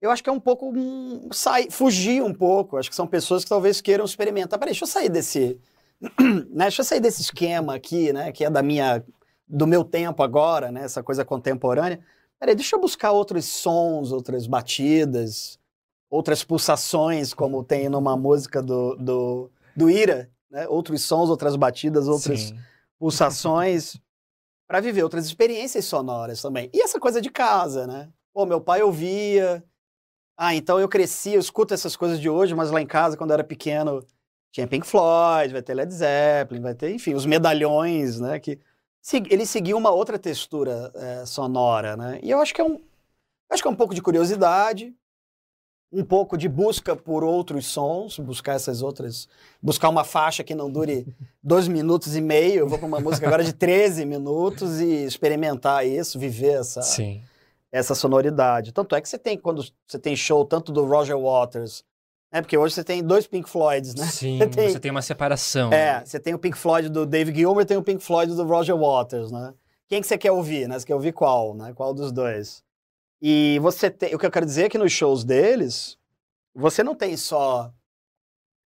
eu 0.00 0.10
acho 0.10 0.24
que 0.24 0.30
é 0.30 0.32
um 0.32 0.40
pouco 0.40 0.72
um, 0.74 1.28
sair, 1.30 1.70
fugir 1.70 2.22
um 2.22 2.32
pouco. 2.32 2.78
Acho 2.78 2.88
que 2.88 2.96
são 2.96 3.06
pessoas 3.06 3.44
que 3.44 3.50
talvez 3.50 3.82
queiram 3.82 4.04
experimentar. 4.04 4.58
Peraí, 4.58 4.72
deixa 4.72 4.84
eu 4.84 4.88
sair 4.88 5.10
desse, 5.10 5.60
né? 6.50 6.64
Deixa 6.64 6.80
eu 6.80 6.84
sair 6.84 7.00
desse 7.00 7.20
esquema 7.20 7.74
aqui, 7.74 8.10
né? 8.10 8.32
Que 8.32 8.46
é 8.46 8.50
da 8.50 8.62
minha, 8.62 9.04
do 9.46 9.66
meu 9.66 9.84
tempo 9.84 10.22
agora, 10.22 10.72
né? 10.72 10.84
Essa 10.84 11.02
coisa 11.02 11.22
contemporânea. 11.22 12.00
Peraí, 12.38 12.54
deixa 12.54 12.74
eu 12.74 12.80
buscar 12.80 13.12
outros 13.12 13.44
sons, 13.44 14.10
outras 14.10 14.46
batidas, 14.46 15.58
outras 16.08 16.42
pulsações, 16.42 17.34
como 17.34 17.62
tem 17.62 17.90
numa 17.90 18.16
música 18.16 18.62
do, 18.62 18.96
do, 18.96 19.50
do 19.76 19.90
Ira, 19.90 20.30
né? 20.50 20.66
Outros 20.68 21.02
sons, 21.02 21.30
outras 21.30 21.56
batidas, 21.56 22.08
outras 22.08 22.40
Sim. 22.40 22.58
pulsações 22.98 23.96
para 24.66 24.80
viver 24.80 25.02
outras 25.02 25.26
experiências 25.26 25.84
sonoras 25.84 26.42
também. 26.42 26.70
E 26.72 26.82
essa 26.82 26.98
coisa 26.98 27.20
de 27.20 27.30
casa, 27.30 27.86
né? 27.86 28.08
Pô, 28.32 28.46
meu 28.46 28.60
pai 28.60 28.82
ouvia. 28.82 29.64
Ah, 30.36 30.54
então 30.54 30.80
eu 30.80 30.88
cresci, 30.88 31.34
eu 31.34 31.40
escuto 31.40 31.74
essas 31.74 31.96
coisas 31.96 32.18
de 32.20 32.28
hoje, 32.28 32.54
mas 32.54 32.70
lá 32.70 32.80
em 32.80 32.86
casa, 32.86 33.16
quando 33.16 33.30
eu 33.30 33.34
era 33.34 33.44
pequeno, 33.44 34.04
tinha 34.50 34.66
Pink 34.66 34.86
Floyd, 34.86 35.52
vai 35.52 35.62
ter 35.62 35.74
Led 35.74 35.92
Zeppelin, 35.92 36.60
vai 36.60 36.74
ter, 36.74 36.94
enfim, 36.94 37.14
os 37.14 37.26
medalhões, 37.26 38.18
né? 38.18 38.38
Que 38.40 38.58
ele 39.30 39.46
seguiu 39.46 39.76
uma 39.76 39.90
outra 39.90 40.18
textura 40.18 40.92
eh, 40.94 41.26
sonora, 41.26 41.96
né? 41.96 42.20
E 42.22 42.30
eu 42.30 42.40
acho 42.40 42.54
que 42.54 42.60
é 42.60 42.64
um, 42.64 42.80
acho 43.50 43.62
que 43.62 43.68
é 43.68 43.70
um 43.70 43.76
pouco 43.76 43.94
de 43.94 44.02
curiosidade, 44.02 44.94
um 45.92 46.04
pouco 46.04 46.36
de 46.38 46.48
busca 46.48 46.94
por 46.94 47.24
outros 47.24 47.66
sons, 47.66 48.18
buscar 48.18 48.54
essas 48.54 48.80
outras, 48.80 49.28
buscar 49.60 49.88
uma 49.88 50.04
faixa 50.04 50.44
que 50.44 50.54
não 50.54 50.70
dure 50.70 51.06
dois 51.42 51.66
minutos 51.66 52.14
e 52.16 52.20
meio. 52.20 52.60
Eu 52.60 52.68
vou 52.68 52.78
para 52.78 52.86
uma 52.86 53.00
música 53.00 53.26
agora 53.26 53.42
de 53.42 53.52
13 53.52 54.04
minutos 54.04 54.80
e 54.80 55.04
experimentar 55.04 55.86
isso, 55.86 56.18
viver 56.18 56.60
essa, 56.60 56.82
Sim. 56.82 57.20
essa 57.72 57.94
sonoridade. 57.94 58.72
Tanto 58.72 58.94
é 58.94 59.00
que 59.00 59.08
você 59.08 59.18
tem, 59.18 59.36
quando 59.36 59.64
você 59.86 59.98
tem 59.98 60.14
show 60.14 60.44
tanto 60.44 60.70
do 60.70 60.84
Roger 60.84 61.18
Waters, 61.18 61.82
né? 62.32 62.40
Porque 62.40 62.56
hoje 62.56 62.74
você 62.76 62.84
tem 62.84 63.02
dois 63.02 63.26
Pink 63.26 63.50
Floyds, 63.50 63.94
né? 63.96 64.06
Sim, 64.06 64.38
Você 64.42 64.46
tem- 64.46 64.70
você 64.70 64.78
tem 64.78 64.90
uma 64.92 65.02
separação. 65.02 65.72
É, 65.72 65.94
né? 65.98 66.02
você 66.04 66.20
tem 66.20 66.32
o 66.34 66.38
Pink 66.38 66.56
Floyd 66.56 66.88
do 66.88 67.04
Dave 67.04 67.34
Gilmour 67.34 67.62
e 67.62 67.66
tem 67.66 67.76
o 67.76 67.82
Pink 67.82 68.00
Floyd 68.04 68.32
do 68.34 68.44
Roger 68.44 68.76
Waters, 68.76 69.32
né? 69.32 69.52
Quem 69.88 70.00
que 70.00 70.06
você 70.06 70.16
quer 70.16 70.30
ouvir, 70.30 70.68
né? 70.68 70.78
Você 70.78 70.86
quer 70.86 70.94
ouvir 70.94 71.10
qual, 71.12 71.52
né? 71.52 71.72
Qual 71.74 71.92
dos 71.92 72.12
dois? 72.12 72.62
E 73.22 73.58
você 73.60 73.90
tem, 73.90 74.14
o 74.14 74.18
que 74.18 74.24
eu 74.26 74.30
quero 74.30 74.46
dizer 74.46 74.64
é 74.64 74.68
que 74.68 74.78
nos 74.78 74.92
shows 74.92 75.24
deles, 75.24 75.98
você 76.54 76.82
não 76.82 76.94
tem 76.94 77.16
só 77.16 77.72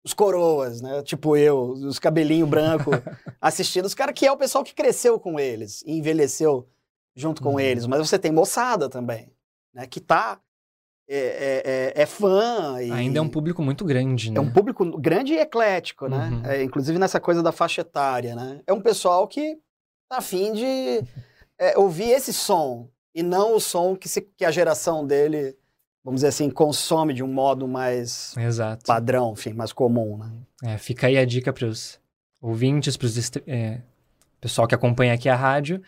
os 0.05 0.13
coroas, 0.13 0.81
né? 0.83 1.03
Tipo 1.03 1.37
eu, 1.37 1.71
os 1.71 1.99
cabelinho 1.99 2.47
branco 2.47 2.91
assistindo, 3.41 3.87
os 3.87 3.95
caras 3.95 4.15
que 4.15 4.27
é 4.27 4.33
o 4.33 4.37
pessoal 4.37 4.63
que 4.63 4.75
cresceu 4.75 5.19
com 5.19 5.41
eles 5.41 5.83
e 5.87 5.93
envelheceu 5.99 6.69
junto 7.17 7.43
com 7.43 7.53
Uhum. 7.53 7.61
eles, 7.61 7.87
mas 7.87 8.07
você 8.07 8.19
tem 8.19 8.31
moçada 8.33 8.89
também, 8.89 9.33
né? 9.73 9.87
Que 9.87 10.01
tá 10.01 10.41
é, 11.09 11.17
é, 11.19 11.63
é- 11.99 12.03
é 12.03 12.07
fã 12.07 12.81
e 12.83 12.91
Ainda 12.91 13.19
é 13.19 13.23
um 13.23 13.29
público 13.29 13.63
muito 13.63 13.85
grande, 13.85 14.31
né? 14.31 14.39
é 14.39 14.41
um 14.41 14.51
público 14.51 14.85
grande 14.99 15.35
e 15.35 15.39
eclético, 15.39 16.07
né? 16.09 16.31
Uhum. 16.31 16.47
É, 16.47 16.63
inclusive 16.63 16.99
nessa 16.99 17.21
coisa 17.21 17.43
da 17.43 17.53
faixa 17.53 17.81
etária, 17.83 18.35
né? 18.35 18.61
É 18.67 18.73
um 18.73 18.81
pessoal 18.81 19.27
que 19.29 19.57
tá 20.09 20.19
afim 20.19 20.53
de 20.53 21.03
é, 21.59 21.79
ouvir 21.79 22.11
esse 22.11 22.33
som 22.33 22.89
e 23.15 23.23
não 23.23 23.55
o 23.57 23.61
som 23.61 23.95
que, 23.97 24.09
se- 24.09 24.23
que 24.37 24.45
a 24.45 24.51
geração 24.51 25.07
dele, 25.07 25.57
vamos 26.05 26.19
dizer 26.19 26.29
assim, 26.29 26.51
consome 26.51 27.15
de 27.15 27.23
um 27.23 27.33
modo 27.33 27.69
mais 27.69 28.35
Exato. 28.37 28.85
padrão, 28.87 29.33
enfim, 29.33 29.53
mais 29.53 29.73
comum, 29.73 30.19
né? 30.19 30.33
É, 30.75 30.79
fica 30.79 31.07
aí 31.07 31.17
a 31.19 31.25
dica 31.25 31.53
para 31.53 31.67
os 31.67 32.01
ouvintes, 32.41 32.97
para 32.97 33.07
o 33.07 33.11
pessoal 34.41 34.67
que 34.69 34.75
acompanha 34.75 35.15
aqui 35.15 35.29
a 35.29 35.37
rádio, 35.37 35.81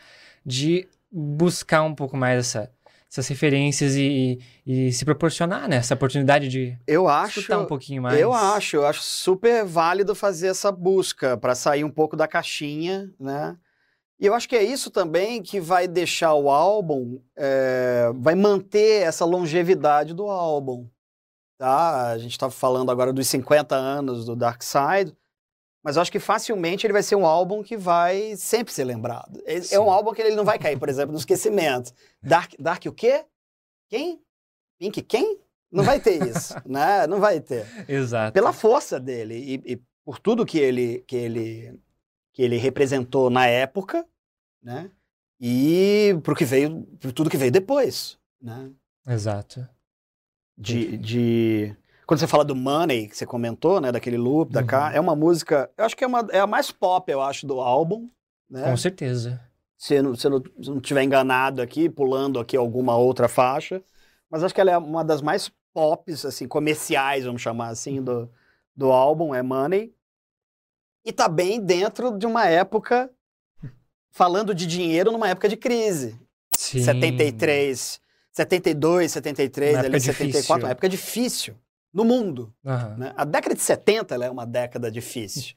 de 0.45 0.89
buscar 1.11 1.83
um 1.83 1.95
pouco 1.95 2.17
mais 2.17 2.39
essa- 2.41 2.71
essas 3.11 3.29
referências 3.29 3.95
e, 3.95 4.39
e 4.67 4.93
se 4.93 5.05
proporcionar 5.05 5.69
né, 5.69 5.77
essa 5.77 5.95
oportunidade 5.95 6.49
de 6.49 6.77
Eu 6.87 7.09
acho, 7.09 7.41
escutar 7.41 7.59
um 7.61 7.67
pouquinho 7.67 8.03
mais. 8.03 8.19
eu 8.19 8.33
acho, 8.33 8.77
eu 8.77 8.87
acho 8.87 9.01
super 9.03 9.65
válido 9.65 10.15
fazer 10.15 10.49
essa 10.49 10.71
busca 10.73 11.37
para 11.37 11.55
sair 11.55 11.85
um 11.85 11.91
pouco 11.91 12.17
da 12.17 12.27
caixinha, 12.27 13.11
né? 13.19 13.57
E 14.18 14.26
eu 14.26 14.35
acho 14.35 14.48
que 14.48 14.57
é 14.57 14.62
isso 14.62 14.90
também 14.90 15.42
que 15.42 15.61
vai 15.61 15.87
deixar 15.87 16.35
o 16.35 16.48
álbum, 16.48 17.20
é, 17.37 18.11
vai 18.14 18.35
manter 18.35 19.02
essa 19.02 19.24
longevidade 19.26 20.14
do 20.14 20.26
álbum, 20.26 20.88
tá? 21.59 22.09
A 22.12 22.18
gente 22.18 22.33
estava 22.33 22.50
falando 22.50 22.90
agora 22.90 23.12
dos 23.12 23.29
50 23.29 23.74
anos 23.74 24.24
do 24.24 24.35
Dark 24.35 24.62
Side, 24.62 25.14
mas 25.85 25.96
eu 25.96 26.02
acho 26.02 26.11
que 26.11 26.18
facilmente 26.18 26.87
ele 26.87 26.94
vai 26.94 27.02
ser 27.02 27.14
um 27.14 27.26
álbum 27.26 27.62
que 27.62 27.76
vai 27.76 28.35
sempre 28.37 28.72
ser 28.72 28.85
lembrado. 28.85 29.40
É, 29.44 29.74
é 29.74 29.79
um 29.79 29.90
álbum 29.90 30.12
que 30.12 30.22
ele 30.22 30.35
não 30.35 30.44
vai 30.44 30.59
cair, 30.59 30.79
por 30.79 30.88
exemplo, 30.88 31.12
no 31.12 31.18
esquecimento. 31.18 31.92
Dark, 32.22 32.55
Dark 32.59 32.85
o 32.87 32.92
quê? 32.92 33.24
Quem? 33.88 34.20
Pink 34.79 35.02
quem? 35.02 35.38
Não 35.70 35.85
vai 35.85 36.00
ter 36.00 36.26
isso, 36.26 36.55
né? 36.64 37.07
Não 37.07 37.20
vai 37.20 37.40
ter 37.40 37.66
Exato. 37.87 38.33
pela 38.33 38.52
força 38.52 38.98
dele 38.98 39.35
e, 39.37 39.72
e 39.74 39.83
por 40.05 40.18
tudo 40.18 40.46
que 40.46 40.59
ele, 40.59 41.05
que 41.07 41.16
ele 41.16 41.79
que 42.37 42.42
ele 42.42 42.59
representou 42.59 43.31
na 43.31 43.46
época, 43.46 44.07
né? 44.62 44.90
E 45.40 46.14
por 46.22 46.37
que 46.37 46.44
veio, 46.44 46.83
por 47.01 47.11
tudo 47.11 47.31
que 47.31 47.37
veio 47.38 47.51
depois, 47.51 48.18
né? 48.42 48.70
Exato. 49.09 49.66
De, 50.55 50.99
de 50.99 51.77
Quando 52.07 52.20
você 52.20 52.27
fala 52.27 52.44
do 52.44 52.55
Money, 52.55 53.09
que 53.09 53.16
você 53.16 53.25
comentou, 53.25 53.81
né? 53.81 53.90
Daquele 53.90 54.18
loop, 54.18 54.53
da 54.53 54.62
cá, 54.62 54.92
é 54.92 55.01
uma 55.01 55.16
música. 55.16 55.70
Eu 55.79 55.87
acho 55.87 55.96
que 55.96 56.05
é, 56.05 56.07
uma, 56.07 56.29
é 56.31 56.38
a 56.38 56.46
mais 56.46 56.70
pop, 56.70 57.11
eu 57.11 57.22
acho, 57.22 57.46
do 57.46 57.59
álbum. 57.59 58.11
Né? 58.51 58.64
Com 58.64 58.77
certeza. 58.77 59.40
Se 59.79 59.94
eu 59.94 60.03
não, 60.03 60.14
se 60.14 60.29
não, 60.29 60.42
se 60.42 60.70
não 60.70 60.81
tiver 60.81 61.05
enganado 61.05 61.62
aqui, 61.62 61.88
pulando 61.88 62.38
aqui 62.38 62.55
alguma 62.55 62.99
outra 62.99 63.29
faixa. 63.29 63.83
Mas 64.31 64.44
acho 64.44 64.55
que 64.55 64.61
ela 64.61 64.72
é 64.72 64.77
uma 64.77 65.03
das 65.03 65.22
mais 65.22 65.51
pops, 65.72 66.27
assim, 66.27 66.46
comerciais, 66.46 67.25
vamos 67.25 67.40
chamar 67.40 67.68
assim, 67.68 68.03
do, 68.03 68.31
do 68.77 68.92
álbum, 68.92 69.35
é 69.35 69.42
Money. 69.42 69.95
E 71.07 71.12
tá 71.12 71.29
bem 71.29 71.61
dentro 71.61 72.19
de 72.19 72.27
uma 72.27 72.47
época, 72.47 73.09
falando 74.11 74.53
de 74.55 74.66
dinheiro 74.66 75.12
numa 75.12 75.29
época 75.29 75.49
de 75.49 75.57
crise. 75.57 76.19
Sim. 76.57 76.83
73, 76.83 78.01
72, 78.33 79.12
73, 79.12 79.73
Uma 79.75 79.79
ali 79.79 79.87
época 79.87 80.01
74, 80.01 80.33
difícil. 80.33 80.57
uma 80.57 80.71
época 80.71 80.88
difícil 80.88 81.55
no 81.95 82.05
mundo. 82.05 82.53
Aham. 82.64 82.97
né? 82.97 83.12
A 83.16 83.25
década 83.25 83.55
de 83.55 83.61
70 83.62 84.14
ela 84.14 84.25
é 84.27 84.31
uma 84.31 84.45
década 84.45 84.90
difícil. 84.90 85.55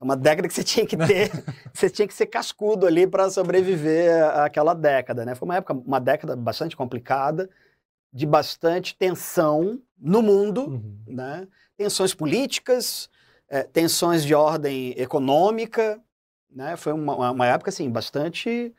É 0.00 0.04
uma 0.04 0.16
década 0.16 0.46
que 0.46 0.54
você 0.54 0.62
tinha 0.62 0.86
que 0.86 0.96
ter, 0.96 1.30
você 1.74 1.90
tinha 1.90 2.06
que 2.06 2.14
ser 2.14 2.26
cascudo 2.26 2.86
ali 2.86 3.06
para 3.06 3.28
sobreviver 3.30 4.22
àquela 4.38 4.74
década, 4.74 5.24
né? 5.24 5.34
Foi 5.34 5.46
uma 5.46 5.56
época, 5.56 5.74
uma 5.74 5.98
década 6.00 6.36
bastante 6.36 6.76
complicada, 6.76 7.48
de 8.12 8.26
bastante 8.26 8.94
tensão 8.96 9.80
no 9.98 10.22
mundo, 10.22 10.66
Uhum. 10.68 10.96
né? 11.08 11.48
Tensões 11.76 12.14
políticas, 12.14 13.08
eh, 13.52 13.64
tensões 13.64 14.24
de 14.24 14.34
ordem 14.34 14.94
econômica, 14.98 16.02
né? 16.50 16.74
Foi 16.74 16.92
uma, 16.94 17.30
uma- 17.32 17.46
época 17.46 17.68
assim 17.68 17.90
bastante 17.90 18.74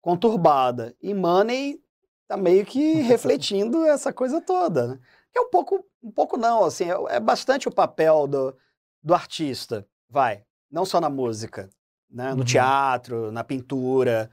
conturbada. 0.00 0.94
E 1.02 1.12
Money 1.12 1.80
tá 2.28 2.36
meio 2.36 2.64
que 2.64 3.00
refletindo 3.02 3.84
essa 3.84 4.12
coisa 4.12 4.40
toda, 4.40 4.86
né? 4.86 5.00
É 5.34 5.40
um 5.40 5.50
pouco, 5.50 5.84
um 6.00 6.10
pouco 6.12 6.36
não, 6.36 6.64
assim, 6.64 6.84
é, 6.84 7.16
é 7.16 7.20
bastante 7.20 7.66
o 7.66 7.72
papel 7.74 8.28
do, 8.28 8.56
do 9.02 9.12
artista, 9.12 9.84
vai, 10.08 10.44
não 10.70 10.84
só 10.84 11.00
na 11.00 11.10
música, 11.10 11.68
né? 12.08 12.30
No 12.30 12.38
Uhum. 12.38 12.44
teatro, 12.44 13.32
na 13.32 13.42
pintura. 13.42 14.30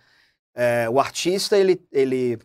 É, 0.53 0.87
o 0.89 0.99
artista, 0.99 1.57
ele, 1.57 1.81
ele, 1.91 2.37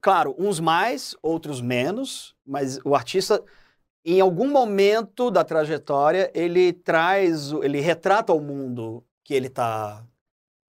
claro, 0.00 0.34
uns 0.38 0.58
mais, 0.58 1.14
outros 1.22 1.60
menos, 1.60 2.34
mas 2.46 2.78
o 2.84 2.94
artista, 2.94 3.42
em 4.04 4.20
algum 4.20 4.48
momento 4.50 5.30
da 5.30 5.44
trajetória, 5.44 6.30
ele 6.34 6.72
traz, 6.72 7.52
ele 7.62 7.80
retrata 7.80 8.32
o 8.32 8.40
mundo 8.40 9.04
que 9.24 9.34
ele 9.34 9.46
está 9.48 10.02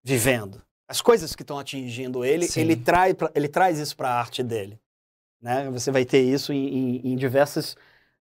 vivendo. 0.04 0.62
As 0.88 1.02
coisas 1.02 1.36
que 1.36 1.44
estão 1.44 1.60
atingindo 1.60 2.24
ele, 2.24 2.48
Sim. 2.48 2.62
ele 2.62 2.76
traz, 2.78 3.14
pra- 3.14 3.32
ele 3.36 3.48
traz 3.50 3.78
isso 3.80 3.96
para 3.96 4.10
a 4.10 4.20
arte 4.20 4.42
dele. 4.42 4.80
Né? 5.42 5.70
Você 5.72 5.92
vai 5.92 6.06
ter 6.06 6.22
isso 6.22 6.54
em, 6.54 6.68
em- 6.68 7.12
em 7.12 7.16
diversas 7.16 7.76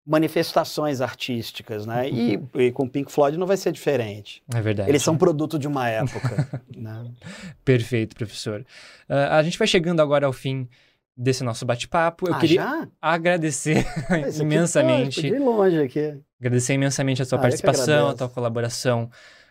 manifestações 0.07 1.01
artísticas, 1.01 1.87
né? 1.87 2.09
E, 2.11 2.39
e 2.55 2.73
com 2.73 2.87
Pink 2.89 3.11
Floyd 3.11 3.39
não 3.39 3.47
vai 3.47 3.57
ser 3.57 3.73
diferente. 3.73 4.43
É 4.55 4.61
verdade. 4.61 4.91
Eles 4.91 5.03
são 5.03 5.17
produto 5.17 5.59
de 5.59 5.67
uma 5.67 5.89
época, 5.89 6.63
né? 6.77 7.11
Perfeito, 7.65 8.15
professor. 8.15 8.67
Ah, 9.09 9.39
a 9.39 9.43
gente 9.43 9.59
vai 9.59 9.67
chegando 9.67 10.01
agora 10.01 10.27
ao 10.27 10.33
fim 10.33 10.69
desse 11.17 11.45
nosso 11.45 11.65
bate-papo. 11.65 12.29
Eu 12.29 12.35
ah, 12.35 12.39
queria 12.39 12.63
já? 12.63 12.89
agradecer 13.01 13.79
Isso 13.79 14.13
aqui, 14.13 14.41
imensamente. 14.43 15.17
pô, 15.17 15.29
podia 15.29 15.37
ir 15.37 15.45
longe 15.45 15.79
aqui. 15.81 16.21
Agradecer 16.41 16.75
imensamente 16.75 17.23
a 17.23 17.25
sua 17.25 17.39
Ah, 17.39 17.43
participação, 17.43 18.09
a 18.09 18.15
tua 18.15 18.29
colaboração 18.29 19.11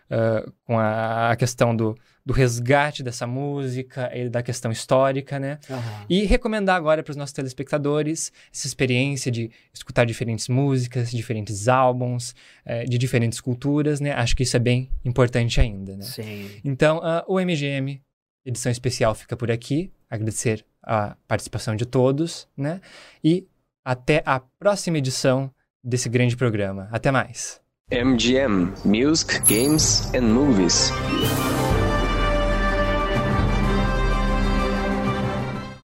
ah, 0.10 0.46
com 0.66 0.78
a, 0.78 1.32
a 1.32 1.36
questão 1.36 1.76
do, 1.76 1.98
do 2.26 2.34
resgate 2.34 3.02
dessa 3.02 3.26
música 3.26 4.12
e 4.16 4.30
da 4.30 4.44
questão 4.44 4.72
histórica, 4.72 5.40
né? 5.40 5.58
Aham. 5.70 6.06
E 6.10 6.24
recomendar 6.26 6.76
agora 6.76 7.02
para 7.02 7.12
os 7.12 7.18
nossos 7.18 7.34
telespectadores 7.34 8.32
essa 8.54 8.68
experiência 8.68 9.32
de 9.32 9.50
escutar 9.74 10.06
diferentes 10.06 10.48
músicas, 10.50 11.10
diferentes 11.12 11.68
álbuns, 11.68 12.36
eh, 12.66 12.84
de 12.84 12.98
diferentes 12.98 13.40
culturas, 13.42 14.00
né? 14.00 14.12
Acho 14.12 14.36
que 14.36 14.44
isso 14.44 14.56
é 14.56 14.60
bem 14.60 14.90
importante 15.04 15.60
ainda, 15.62 15.96
né? 15.96 16.04
Sim. 16.04 16.50
Então, 16.64 17.00
ah, 17.04 17.24
o 17.28 17.40
MGM, 17.40 18.02
edição 18.46 18.72
especial, 18.72 19.16
fica 19.16 19.36
por 19.38 19.50
aqui. 19.50 19.92
Agradecer 20.10 20.64
a 20.84 21.16
participação 21.28 21.76
de 21.76 21.86
todos, 21.86 22.48
né? 22.56 22.82
E 23.24 23.48
até 23.84 24.22
a 24.26 24.40
próxima 24.40 24.98
edição 24.98 25.52
desse 25.84 26.10
grande 26.10 26.38
programa. 26.38 26.88
Até 26.92 27.12
mais. 27.12 27.62
MGM 27.92 28.74
Music, 28.86 29.40
Games 29.42 30.14
and 30.14 30.22
Movies. 30.22 30.92